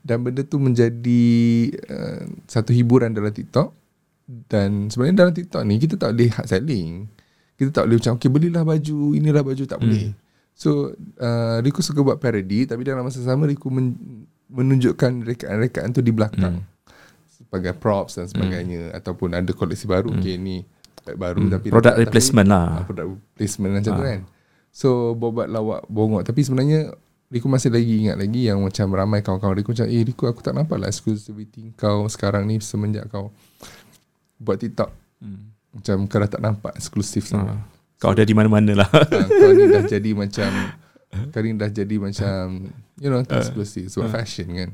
[0.01, 1.23] Dan benda tu menjadi
[1.87, 3.69] uh, satu hiburan dalam TikTok
[4.49, 6.91] dan sebenarnya dalam TikTok ni kita tak boleh hard selling.
[7.53, 10.17] Kita tak boleh macam okay belilah baju, inilah baju tak boleh.
[10.53, 15.99] So uh, Rico suka buat parody tapi dalam masa sama Rico men- menunjukkan rekaan-rekaan tu
[15.99, 16.61] di belakang
[17.27, 20.61] sebagai props dan sebagainya ataupun ada koleksi baru okay ni
[21.03, 22.65] baru tapi Product tapi- replacement lah.
[22.71, 24.19] Ah, product replacement macam tu kan.
[24.69, 26.93] So buat lawak bongok tapi sebenarnya
[27.27, 30.53] Rico masih lagi ingat lagi yang macam ramai kawan-kawan Rico macam eh Rico aku tak
[30.53, 33.33] nampak lah exclusivity kau sekarang ni semenjak kau
[34.37, 34.89] buat TikTok.
[35.73, 37.57] Macam kau dah tak nampak eksklusif sangat.
[37.57, 37.65] Ha.
[37.97, 38.89] Kau ada di mana-mana lah.
[38.91, 40.49] Ha, kau ni dah jadi macam
[41.13, 44.69] ni dah jadi macam you know tak eksklusif sebab fashion kan.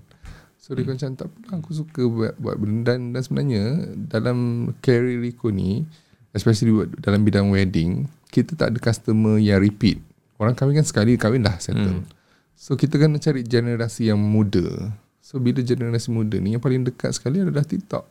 [0.60, 3.64] So Rico macam tak apa aku suka buat buat benda dan, dan sebenarnya
[3.96, 5.88] dalam career Rico ni
[6.36, 9.98] especially buat dalam bidang wedding kita tak ada customer yang repeat.
[10.38, 12.06] Orang kahwin kan sekali kahwin dah settle.
[12.54, 14.94] So kita kena cari generasi yang muda.
[15.24, 18.06] So bila generasi muda ni yang paling dekat sekali adalah TikTok.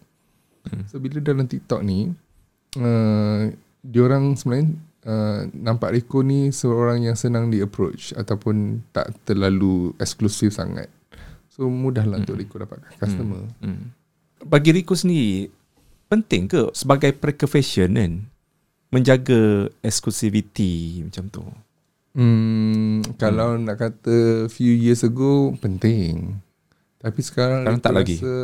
[0.91, 2.13] So bila dalam TikTok ni
[2.77, 3.43] uh,
[3.81, 4.75] diorang sebenarnya
[5.05, 10.89] uh, nampak Rico ni seorang yang senang di approach ataupun tak terlalu eksklusif sangat.
[11.51, 13.43] So mudahlah untuk Rico dapatkan customer.
[13.61, 13.93] Hmm.
[14.43, 15.51] Bagi Rico sendiri,
[16.07, 18.13] penting ke sebagai preker fashion kan
[18.89, 21.45] menjaga exclusivity macam tu?
[22.17, 26.41] Hmm, Kalau nak kata few years ago penting.
[26.99, 28.17] Tapi sekarang Sekarang tak lagi.
[28.19, 28.35] rasa,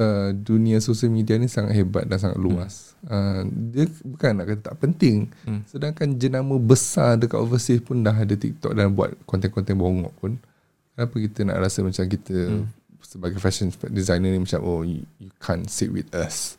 [0.00, 2.96] uh, dunia sosial media ni sangat hebat dan sangat luas.
[3.06, 5.28] Uh, dia bukan nak kata tak penting.
[5.44, 5.62] Hmm.
[5.68, 10.32] Sedangkan jenama besar dekat overseas pun dah ada TikTok dan buat konten-konten bongok pun.
[10.96, 12.66] Kenapa kita nak rasa macam kita Hmm.
[13.04, 16.56] sebagai fashion designer ni macam oh you, you can't sit with us.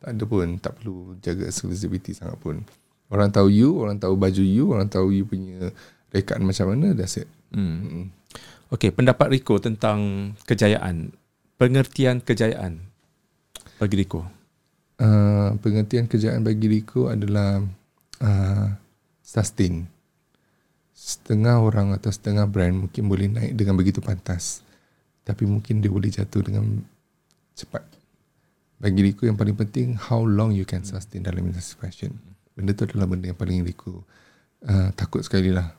[0.00, 2.64] Tak ada pun, tak perlu jaga exclusivity sangat pun.
[3.06, 5.70] Orang tahu you, orang tahu baju you, orang tahu you punya
[6.10, 7.28] rekaan macam mana, that's it.
[7.54, 7.78] Hmm.
[7.86, 8.06] Mm.
[8.74, 11.14] Okey, pendapat Rico tentang kejayaan.
[11.56, 12.84] Pengertian kejayaan
[13.80, 14.28] bagi Rico.
[15.00, 17.64] Uh, pengertian kejayaan bagi Rico adalah
[18.20, 18.68] uh,
[19.24, 19.88] sustain.
[20.92, 24.60] Setengah orang atau setengah brand mungkin boleh naik dengan begitu pantas.
[25.24, 26.84] Tapi mungkin dia boleh jatuh dengan
[27.56, 27.88] cepat.
[28.76, 32.12] Bagi Rico yang paling penting, how long you can sustain dalam industri fashion.
[32.52, 34.04] Benda tu adalah benda yang paling Rico
[34.68, 35.72] uh, takut sekali lah.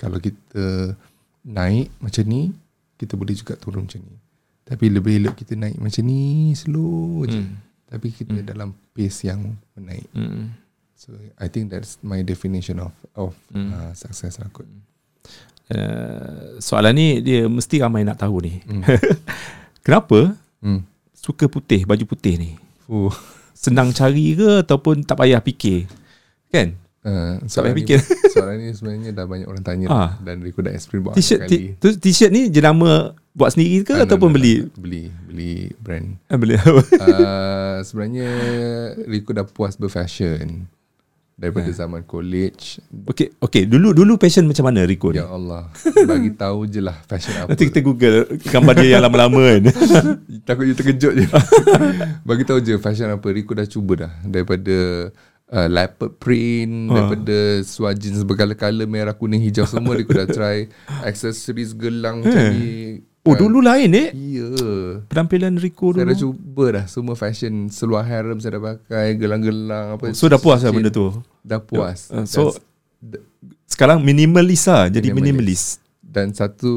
[0.00, 0.96] Kalau kita
[1.44, 2.48] naik macam ni,
[2.96, 4.27] kita boleh juga turun macam ni.
[4.68, 7.40] Tapi lebih elok kita naik macam ni, slow je.
[7.40, 7.56] Hmm.
[7.84, 9.40] Tapi kita dalam pace yang
[9.72, 10.04] menaik.
[10.12, 10.52] Hmm.
[10.92, 13.70] So I think that's my definition of of Hmm.
[13.70, 14.68] uh, success lah kot.
[15.68, 18.60] Uh, soalan ni dia mesti ramai nak tahu ni.
[18.62, 18.84] Hmm.
[19.84, 20.82] Kenapa Hmm.
[21.12, 22.50] suka putih, baju putih ni?
[22.84, 23.12] Oh.
[23.52, 25.86] Senang cari ke ataupun tak payah fikir?
[26.48, 26.74] Kan?
[27.00, 27.98] Uh, Tak payah ni, fikir.
[28.28, 30.10] soalan ni sebenarnya dah banyak orang tanya ah.
[30.18, 31.74] dan Rico dah explain buat T-shirt kali.
[31.74, 34.54] t- t-shirt ni jenama buat sendiri ke Ah, ataupun no, beli?
[34.58, 36.18] no, Beli, beli brand.
[36.26, 36.58] Ah, beli.
[36.58, 36.74] uh,
[37.80, 38.28] sebenarnya
[39.04, 40.66] Rico dah puas berfashion
[41.32, 41.76] daripada Ah.
[41.76, 42.82] zaman college.
[43.06, 43.62] Okey, okey.
[43.64, 45.16] Dulu dulu passion macam mana Rico ni?
[45.16, 45.70] Ya Allah,
[46.02, 47.48] bagi tahu je lah fashion apa.
[47.48, 49.62] Nanti kita Google gambar dia yang lama-lama kan.
[50.44, 51.26] Takut you terkejut je
[52.28, 54.76] Bagi tahu je Fashion apa Rico dah cuba dah Daripada
[55.46, 56.94] uh, Leopard print Ah.
[56.96, 60.66] Daripada seluar jeans Berkala-kala Merah, kuning, hijau Semua Rico dah try
[61.02, 62.50] Accessories gelang macam Eh.
[62.50, 62.72] ni
[63.20, 63.40] Oh, Kan?
[63.40, 64.08] dulu lain eh.
[64.14, 64.48] Ya
[65.04, 66.08] Penampilan Rico Saya dulu.
[66.08, 70.60] dah cuba dah Semua fashion Seluar harem saya dah pakai Gelang-gelang apa So dah puas
[70.60, 71.12] lah benda tu.
[71.40, 72.56] Dah puas Uh, so
[72.96, 73.20] dan,
[73.64, 74.88] sekarang minimalist lah.
[74.88, 75.20] Jadi minimalist.
[75.20, 75.68] Minimalist.
[76.00, 76.72] dan satu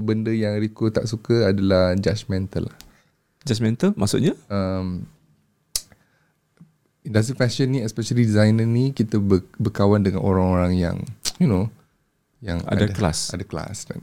[0.00, 2.76] Benda yang Rico tak suka Adalah judgmental lah
[3.42, 4.38] Judgmental maksudnya?
[4.46, 5.02] um,
[7.02, 10.96] industri fashion ni especially designer ni kita ber, berkawan dengan orang-orang yang
[11.36, 11.66] you know
[12.38, 13.30] yang Ada kelas.
[13.30, 14.02] ada kelas dan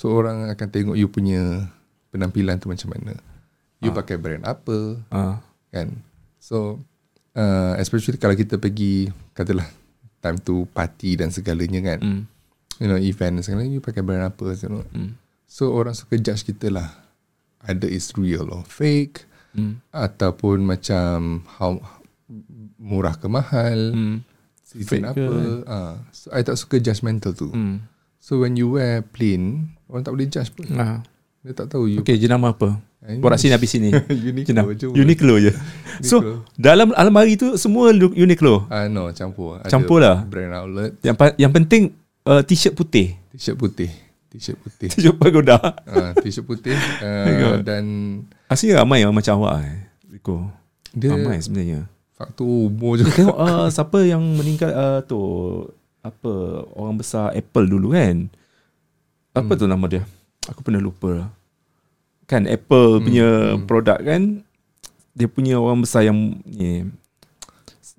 [0.00, 1.68] so orang akan tengok you punya
[2.08, 3.12] penampilan tu macam mana
[3.78, 5.44] you pakai brand apa Ah.
[5.68, 5.92] kan
[6.38, 6.80] so
[7.34, 9.68] uh, especially kalau kita pergi katalah
[10.18, 12.22] time tu party dan segalanya kan Hmm.
[12.76, 14.84] you know event dan segalanya you pakai brand apa you know.
[14.88, 15.20] Hmm.
[15.44, 16.88] so orang suka judge kita lah
[17.60, 19.84] ada is real or fake Hmm.
[19.90, 21.76] ataupun macam how
[22.76, 24.16] murah ke mahal Hmm.
[24.62, 25.44] season Fake apa ke?
[25.66, 27.82] ah so I tak suka judgmental tu Hmm.
[28.20, 31.00] So when you wear plain orang tak boleh judge pun Ah.
[31.40, 32.76] dia tak tahu you Okey, jenama apa?
[33.00, 33.88] Ini- Borak sini habis sini.
[33.90, 34.70] Uniqlo Jenama.
[34.70, 35.52] je Uniqlo je.
[36.00, 36.44] So, Uniqlo.
[36.54, 38.68] dalam almari tu semua look Uniqlo.
[38.68, 40.20] ah no campur Ada Campur lah.
[40.22, 43.16] brand outlet Yang pa- yang penting uh, t-shirt putih.
[43.30, 43.88] t-shirt putih
[44.28, 45.56] t-shirt putih T-shirt pagoda.
[45.82, 47.84] ah t-shirt putih uh, dan
[48.46, 49.80] Asyik ramai yang macam awak eh.
[50.06, 50.52] Rico.
[50.90, 51.88] dia Ramai sebenarnya.
[52.12, 55.16] faktor umur je Tengok uh, siapa yang meninggal uh, tu
[56.00, 56.32] apa
[56.72, 58.28] orang besar Apple dulu kan.
[59.36, 60.02] Apa tu nama dia?
[60.48, 61.28] Aku pernah lupa.
[62.26, 64.42] Kan Apple punya produk kan
[65.10, 66.86] dia punya orang besar yang ni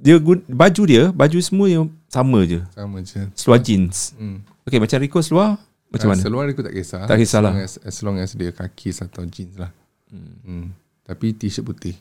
[0.01, 2.65] dia gun, baju dia, baju semua yang sama je.
[2.73, 4.17] sama je Seluar jeans.
[4.17, 4.41] hmm.
[4.65, 6.21] Okay, macam Rico seluar macam Ah, mana?
[6.23, 7.03] Seluar aku tak kisah.
[7.03, 7.51] Tak kisahlah.
[7.51, 9.69] As long as, as long as dia kaki atau jeans lah.
[10.07, 10.35] Hmm.
[10.47, 10.65] Hmm.
[11.03, 11.99] Tapi t-shirt putih.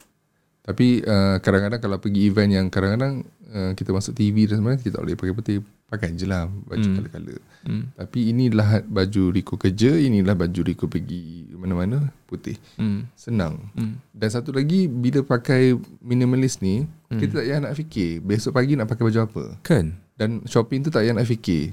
[0.63, 4.95] Tapi uh, kadang-kadang kalau pergi event yang kadang-kadang uh, kita masuk TV dan sebenarnya kita
[4.95, 5.57] tak boleh pakai putih.
[5.91, 6.97] Pakai je lah baju Hmm.
[6.97, 7.35] kala-kala.
[7.61, 7.85] Hmm.
[7.93, 12.55] Tapi inilah baju Rico kerja, inilah baju Rico pergi mana-mana putih.
[12.75, 13.11] Hmm.
[13.13, 13.59] Senang.
[13.75, 13.99] Hmm.
[14.09, 18.87] Dan satu lagi bila pakai minimalist ni, kita tak payah nak fikir besok pagi nak
[18.87, 19.45] pakai baju apa.
[19.61, 19.99] Kan?
[20.15, 21.73] Dan shopping tu tak payah nak fikir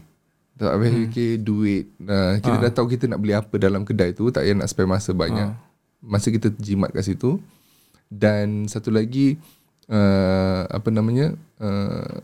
[0.55, 1.03] Tak payah hmm.
[1.05, 2.61] fikir duit uh, Kita Ah.
[2.63, 5.51] dah tahu kita nak beli apa dalam kedai tu Tak payah nak spend masa banyak
[5.51, 5.59] Ah.
[5.99, 7.43] Masa kita jimat kat situ
[8.07, 9.35] Dan satu lagi
[9.85, 12.17] uh, Apa namanya uh,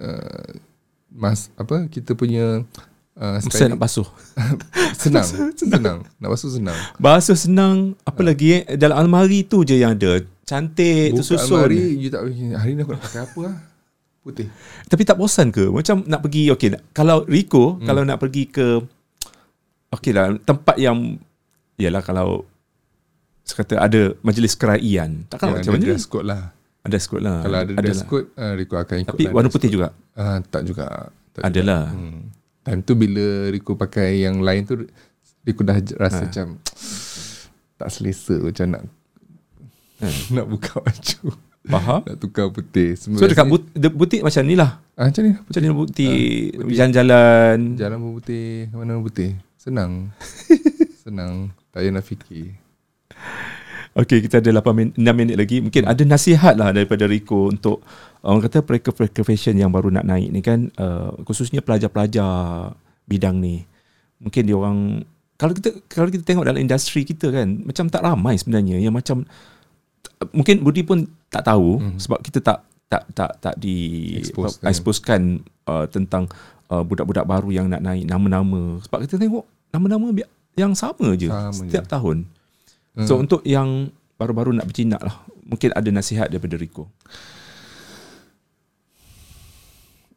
[0.00, 0.48] uh,
[1.16, 2.60] Mas apa kita punya
[3.16, 4.04] uh, spending- nak basuh.
[5.00, 5.24] senang,
[5.56, 5.98] senang.
[6.20, 6.76] Nak basuh senang.
[7.00, 11.96] Basuh senang Apa lagi eh Dalam almari tu je yang ada Cantik Buka Tersusun almari,
[11.96, 13.56] you tak hari ni aku nak pakai apa lah?
[14.20, 14.50] Putih.
[14.90, 17.86] Tapi tak bosan ke Macam nak pergi Okay Kalau Rico hmm.
[17.86, 18.82] Kalau nak pergi ke
[19.88, 21.16] Okay lah Tempat yang
[21.78, 22.44] Yalah kalau
[23.46, 26.55] Sekata ada Majlis keraian Takkan Yang macam mana dress code lah.
[26.86, 28.06] Ada skot lah Kalau ada dress lah.
[28.06, 29.10] code, uh, Rico akan ikut.
[29.10, 29.76] Tapi lah warna dress putih code.
[29.76, 30.86] juga Ah, tak juga.
[31.30, 31.46] Tak juga.
[31.46, 32.20] Adalah Hmm.
[32.62, 34.74] Time tu bila Rico pakai yang lain tu
[35.40, 36.26] Rico dah rasa Ha.
[36.26, 36.46] macam
[37.78, 38.82] Tak selesa macam nak
[40.34, 41.20] Nak buka baju
[41.64, 42.00] Faham?
[42.00, 45.22] Nak tukar putih Semua So dekat rasa- but, de- butik macam ni lah ah, Macam
[45.22, 46.74] ni Macam ni butik butik.
[46.74, 50.14] Jalan-jalan Jalan pun putih Mana putih Senang
[51.02, 52.54] Senang Tak payah nak fikir
[53.96, 57.80] Okay kita ada 8 min, 6 minit lagi Mungkin ada nasihat lah daripada Rico Untuk
[58.20, 62.76] Orang kata mereka-mereka fashion yang baru nak naik ni kan uh, Khususnya pelajar-pelajar
[63.08, 63.64] bidang ni
[64.20, 64.78] Mungkin dia orang
[65.36, 69.28] kalau kita kalau kita tengok dalam industri kita kan macam tak ramai sebenarnya yang macam
[70.32, 72.00] mungkin Budi pun tak tahu Mhm.
[72.00, 73.76] sebab kita tak tak tak tak di
[74.16, 74.70] Expose, kan?
[74.70, 75.20] exposekan
[75.68, 76.30] uh, tentang
[76.72, 79.44] uh, budak-budak baru yang nak naik nama-nama sebab kita tengok
[79.74, 80.08] nama-nama
[80.56, 81.90] yang sama je Sama setiap je.
[81.92, 82.16] tahun
[82.96, 83.04] Hmm.
[83.04, 86.88] So untuk yang baru-baru nak berjinak lah Mungkin ada nasihat daripada Rico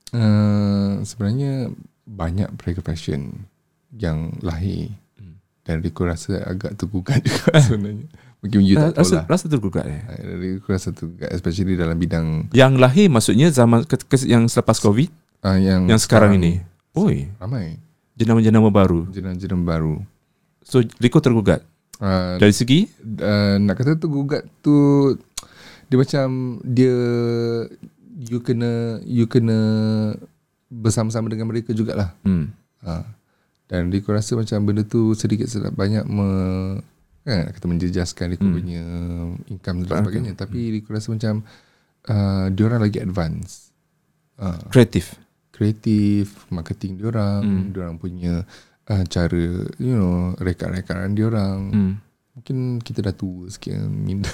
[0.09, 1.69] Uh, sebenarnya
[2.09, 3.45] banyak prayer fashion
[3.93, 4.89] yang lahir
[5.21, 5.37] Hmm.
[5.61, 8.09] dan Rico rasa agak tergugat juga sebenarnya.
[8.41, 9.25] Mungkin you tak tahu rasa, lah.
[9.29, 14.01] rasa tergugat eh Uh, Rico rasa tergugat especially dalam bidang Yang lahir maksudnya zaman ke,
[14.01, 15.13] ke, yang selepas COVID
[15.45, 16.63] uh, yang Yang sekarang ini
[16.97, 17.77] Oi ramai
[18.17, 19.95] Jenama-jenama baru jenama-jenama baru.
[20.65, 21.61] So Rico tergugat
[21.99, 22.87] Uh, Dari segi
[23.19, 24.71] uh, nak kata tergugat tu
[25.91, 26.95] dia macam dia
[28.15, 29.59] you kena you kena
[30.71, 32.15] bersama-sama dengan mereka jugalah.
[32.23, 32.45] hmm.
[32.87, 33.03] Ha.
[33.67, 36.29] Dan Rico rasa macam benda tu sedikit sedap banyak me,
[37.21, 38.55] kan, kata menjejaskan Rico Hmm.
[38.55, 38.83] punya
[39.51, 40.33] income dan sebagainya.
[40.39, 41.43] Tapi Rico rasa macam
[42.07, 43.75] uh, diorang lagi advance.
[44.39, 45.19] Uh, Kreatif
[45.51, 47.55] kreatif, marketing diorang, Hmm.
[47.67, 47.69] hmm.
[47.75, 48.47] diorang punya
[48.89, 49.45] uh, cara,
[49.77, 51.59] you know, rekaan-rekaan diorang.
[51.69, 51.77] Hmm.
[51.79, 51.93] hmm.
[52.39, 54.31] Mungkin kita dah tua sikit minda.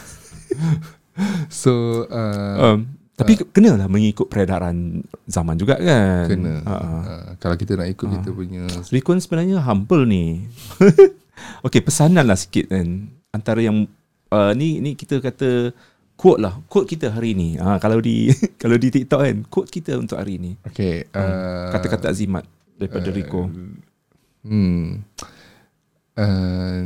[1.49, 2.79] so, uh, um,
[3.15, 6.59] Tapi uh, kenalah mengikut peredaran zaman juga kan kena.
[6.61, 6.83] uh, uh.
[6.83, 10.43] Uh, kalau kita nak ikut kita punya Rico ni sebenarnya humble ni
[11.65, 13.87] Okay pesanan lah sikit kan Antara yang
[14.35, 15.71] uh, Ni ni kita kata
[16.19, 18.31] Quote lah Quote kita hari ni ha, Kalau di
[18.61, 21.07] Kalau di TikTok kan Quote kita untuk hari ni Okay.
[21.15, 22.43] Uh, Kata-kata azimat
[22.75, 23.47] Daripada uh, Rico
[24.45, 25.01] Hmm.
[26.15, 26.79] Uh,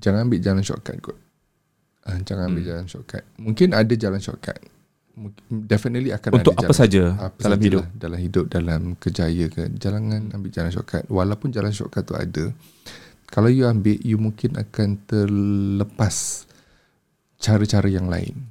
[0.00, 1.18] jangan ambil jalan shortcut kot.
[2.06, 2.70] Uh, jangan ambil Hmm.
[2.72, 3.24] jalan shortcut.
[3.36, 4.56] Mungkin ada jalan shortcut.
[5.48, 7.84] Definitely akan Untuk ada apa jalan, saja apa dalam sajalah hidup.
[7.96, 12.52] dalam hidup dalam kerjaya ke jangan ambil jalan shortcut walaupun jalan shortcut tu ada
[13.24, 16.44] kalau you ambil you mungkin akan terlepas
[17.40, 18.44] cara-cara yang lain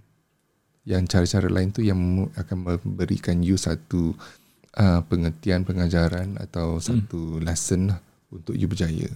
[0.89, 1.97] yang cara-cara lain tu yang
[2.33, 4.17] akan memberikan you satu
[4.73, 8.01] uh, pengertian pengajaran atau satu lesson lah
[8.35, 9.07] untuk you berjaya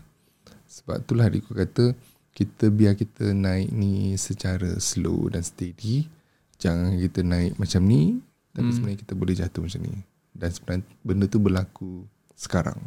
[0.69, 1.93] sebab itulah Rico kata
[2.29, 6.07] kita biar kita naik ni secara slow dan steady
[6.55, 8.75] jangan kita naik macam ni tapi Hmm.
[8.75, 9.95] sebenarnya kita boleh jatuh macam ni
[10.33, 12.05] dan sebenarnya benda tu berlaku
[12.35, 12.79] sekarang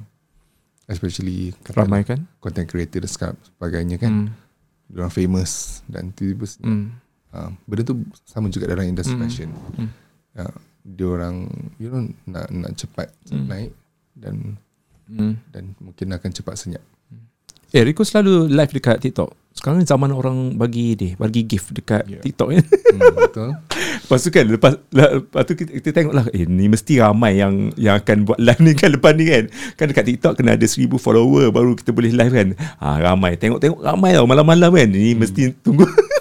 [0.88, 3.10] especially katalah Ramai kan content creator dan
[3.46, 4.28] sebagainya kan hmm.
[4.28, 4.96] hmm.
[4.98, 6.86] orang famous dan tiba-tiba Hmm.
[7.32, 7.94] uh, benda tu
[8.26, 9.22] sama juga dalam industri Hmm.
[9.26, 9.90] fashion Hmm.
[10.38, 11.46] uh, dia orang
[11.78, 13.46] you know nak nak cepat Hmm.
[13.46, 13.70] naik
[14.18, 14.58] dan
[15.12, 15.36] Hmm.
[15.52, 16.80] dan mungkin akan cepat senyap.
[17.72, 19.32] Eh Rico selalu live dekat TikTok.
[19.52, 22.24] Sekarang ni zaman orang bagi dia Bagi gift dekat Ya.
[22.24, 23.48] TikTok kan hmm, betul.
[24.08, 27.68] Lepas tu kan Lepas, lepas tu kita, kita tengok lah Eh ni mesti ramai yang
[27.76, 29.44] Yang akan buat live ni kan Lepas ni kan.
[29.76, 32.48] Kan dekat TikTok Kena ada 1000 follower Baru kita boleh live kan.
[32.80, 33.36] Ha, Ramai.
[33.36, 34.88] Tengok-tengok ramai tau Malam-malam kan.
[34.88, 35.84] Ni mesti tunggu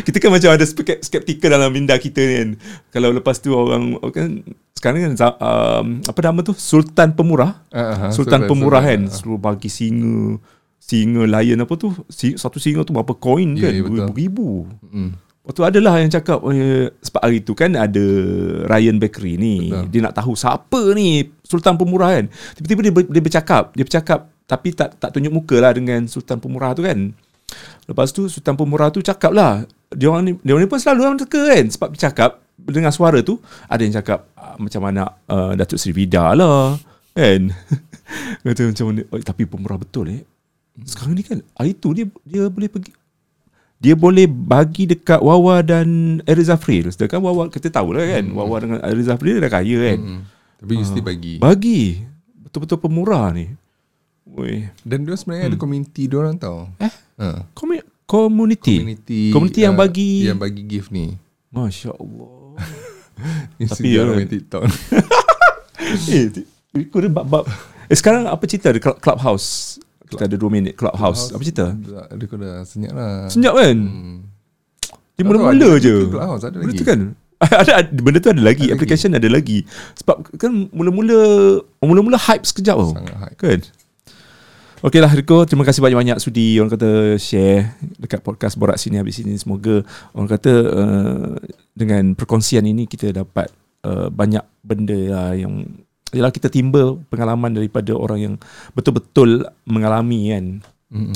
[0.00, 0.64] Kita kan macam ada
[0.98, 2.50] skeptikal dalam minda kita ni kan.
[2.90, 4.40] Kalau lepas tu orang kan
[4.72, 6.52] Sekarang kan um, Apa nama tu?
[6.52, 7.64] Sultan Pemurah.
[7.68, 9.06] Uh, Sultan Pemurah kan.
[9.06, 10.40] uh, Suruh bagi singa
[10.80, 11.92] Singa lion apa tu?
[12.10, 13.72] Satu singa tu berapa koin Ya, kan?
[13.72, 13.94] ya, betul.
[14.10, 14.48] Beribu-ribu
[14.88, 15.10] mm,
[15.40, 18.04] Lepas tu adalah yang cakap eh, Sebab hari tu kan ada
[18.66, 19.68] Ryan Bakery ni.
[19.68, 19.86] Betul.
[19.88, 22.26] Dia nak tahu siapa ni Sultan Pemurah kan.
[22.56, 26.38] Tiba-tiba dia, ber, dia bercakap Dia bercakap Tapi tak tak tunjuk muka lah Dengan Sultan
[26.38, 27.12] Pemurah tu kan.
[27.84, 31.00] Lepas tu Sultan Pemurah tu cakap lah Dia orang ni, dia orang ni pun selalu
[31.02, 35.02] orang teka kan Sebab dia cakap Dengan suara tu Ada yang cakap ah, Macam mana
[35.26, 36.78] uh, Datuk Seri Vida lah
[37.10, 37.50] Kan
[38.46, 40.22] Kata macam mana oh, Tapi pemurah betul eh
[40.82, 42.92] Sekarang ni kan Hari tu dia Dia boleh pergi
[43.80, 46.92] dia boleh bagi dekat Wawa dan Eriza Fril.
[46.92, 48.28] Sedangkan Wawa kita tahu lah kan.
[48.28, 48.36] Hmm.
[48.36, 49.98] Wawa dengan Eriza Fril dah kaya kan.
[49.98, 50.20] mm,
[50.60, 52.04] tapi you still bagi Bagi.
[52.44, 53.48] Betul-betul pemurah ni.
[54.28, 54.68] Woi.
[54.84, 56.92] dan dia sebenarnya ada community dia orang tau Eh?
[57.18, 57.80] uh, Komi-
[58.10, 58.76] community.
[58.76, 61.14] community Community yang uh, bagi- yang bagi gift ni
[61.48, 62.58] Masya Allah.
[63.62, 64.16] Instagram ya.
[64.16, 64.62] dan TikTok
[66.10, 66.26] eh,
[66.86, 67.44] kau dia bab-bab.
[67.86, 69.78] Eh, sekarang apa cerita di Club- Clubhouse?
[70.06, 71.30] Kita ada 2 minit Clubhouse.
[71.30, 71.70] Apa cerita?
[71.74, 73.76] Dia kau dah senyap lah Senyap kan?
[73.78, 74.18] hmm.
[75.14, 75.94] Dia mula-mula ada je.
[75.94, 77.00] lagi Clubhouse ada lagi tu kan?
[77.60, 79.64] ada ada- benda tu ada lagi, Ada application ada lagi.
[79.96, 81.18] Sebab kan mula-mula
[81.78, 82.92] mula-mula hype sekejap tau.
[82.94, 83.36] Sangat hype.
[83.36, 83.60] Kan?
[84.80, 89.20] Okey lah Riko, terima kasih banyak-banyak sudi orang kata share dekat podcast Borak Sini Habis
[89.20, 89.36] Sini.
[89.36, 89.84] Semoga
[90.16, 91.36] orang kata uh,
[91.76, 93.52] dengan perkongsian ini kita dapat
[93.84, 95.68] uh, banyak benda lah yang
[96.10, 98.34] Yalah kita timba pengalaman daripada orang yang
[98.74, 100.44] betul-betul mengalami kan.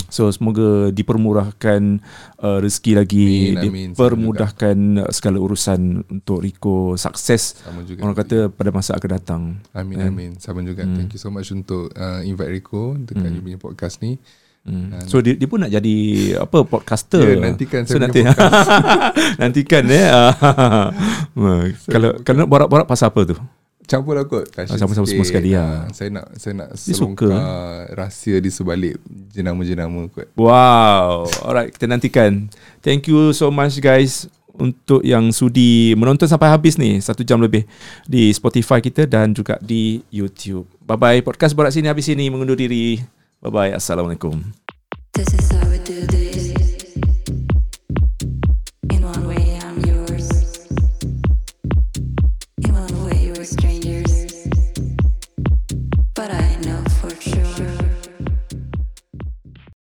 [0.06, 1.98] So semoga dipermurahkan
[2.38, 3.88] uh, rezeki lagi, Amin, amin.
[3.90, 7.58] dipermudahkan uh, segala urusan untuk Riko sukses.
[7.58, 8.06] Sama juga.
[8.06, 9.42] Orang kata pada masa akan datang.
[9.74, 10.14] Amin kan?
[10.14, 10.30] amin.
[10.38, 10.86] Sama juga.
[10.86, 10.94] Hmm.
[10.94, 13.34] Thank you so much untuk uh, invite Rico dekat Hmm.
[13.34, 13.42] hmm.
[13.42, 14.14] punya podcast ni.
[14.64, 14.94] Hmm.
[15.10, 15.96] So dia, dia pun nak jadi
[16.40, 17.20] apa podcaster.
[17.20, 18.32] Ya, nantikan so saya nanti punya
[19.42, 20.32] nantikan ya.
[21.92, 23.36] kalau kalau borak-borak pasal apa tu?
[23.84, 25.92] Campur lah kot passion Sama-sama semua sekali, Ah, ya.
[25.92, 26.96] Saya nak saya nak Dia suka.
[27.28, 27.30] selongkar
[27.92, 28.96] rahsia di sebalik
[29.28, 30.28] jenama-jenama kot.
[30.34, 31.28] Wow.
[31.40, 32.48] Alright, kita nantikan.
[32.80, 37.66] Thank you so much guys untuk yang sudi menonton sampai habis ni satu jam lebih
[38.04, 40.64] di Spotify kita dan juga di YouTube.
[40.80, 41.20] Bye bye.
[41.20, 43.02] Podcast borak sini habis sini mengundur diri.
[43.38, 43.72] Bye bye.
[43.72, 44.40] Assalamualaikum.
[45.12, 45.63] This is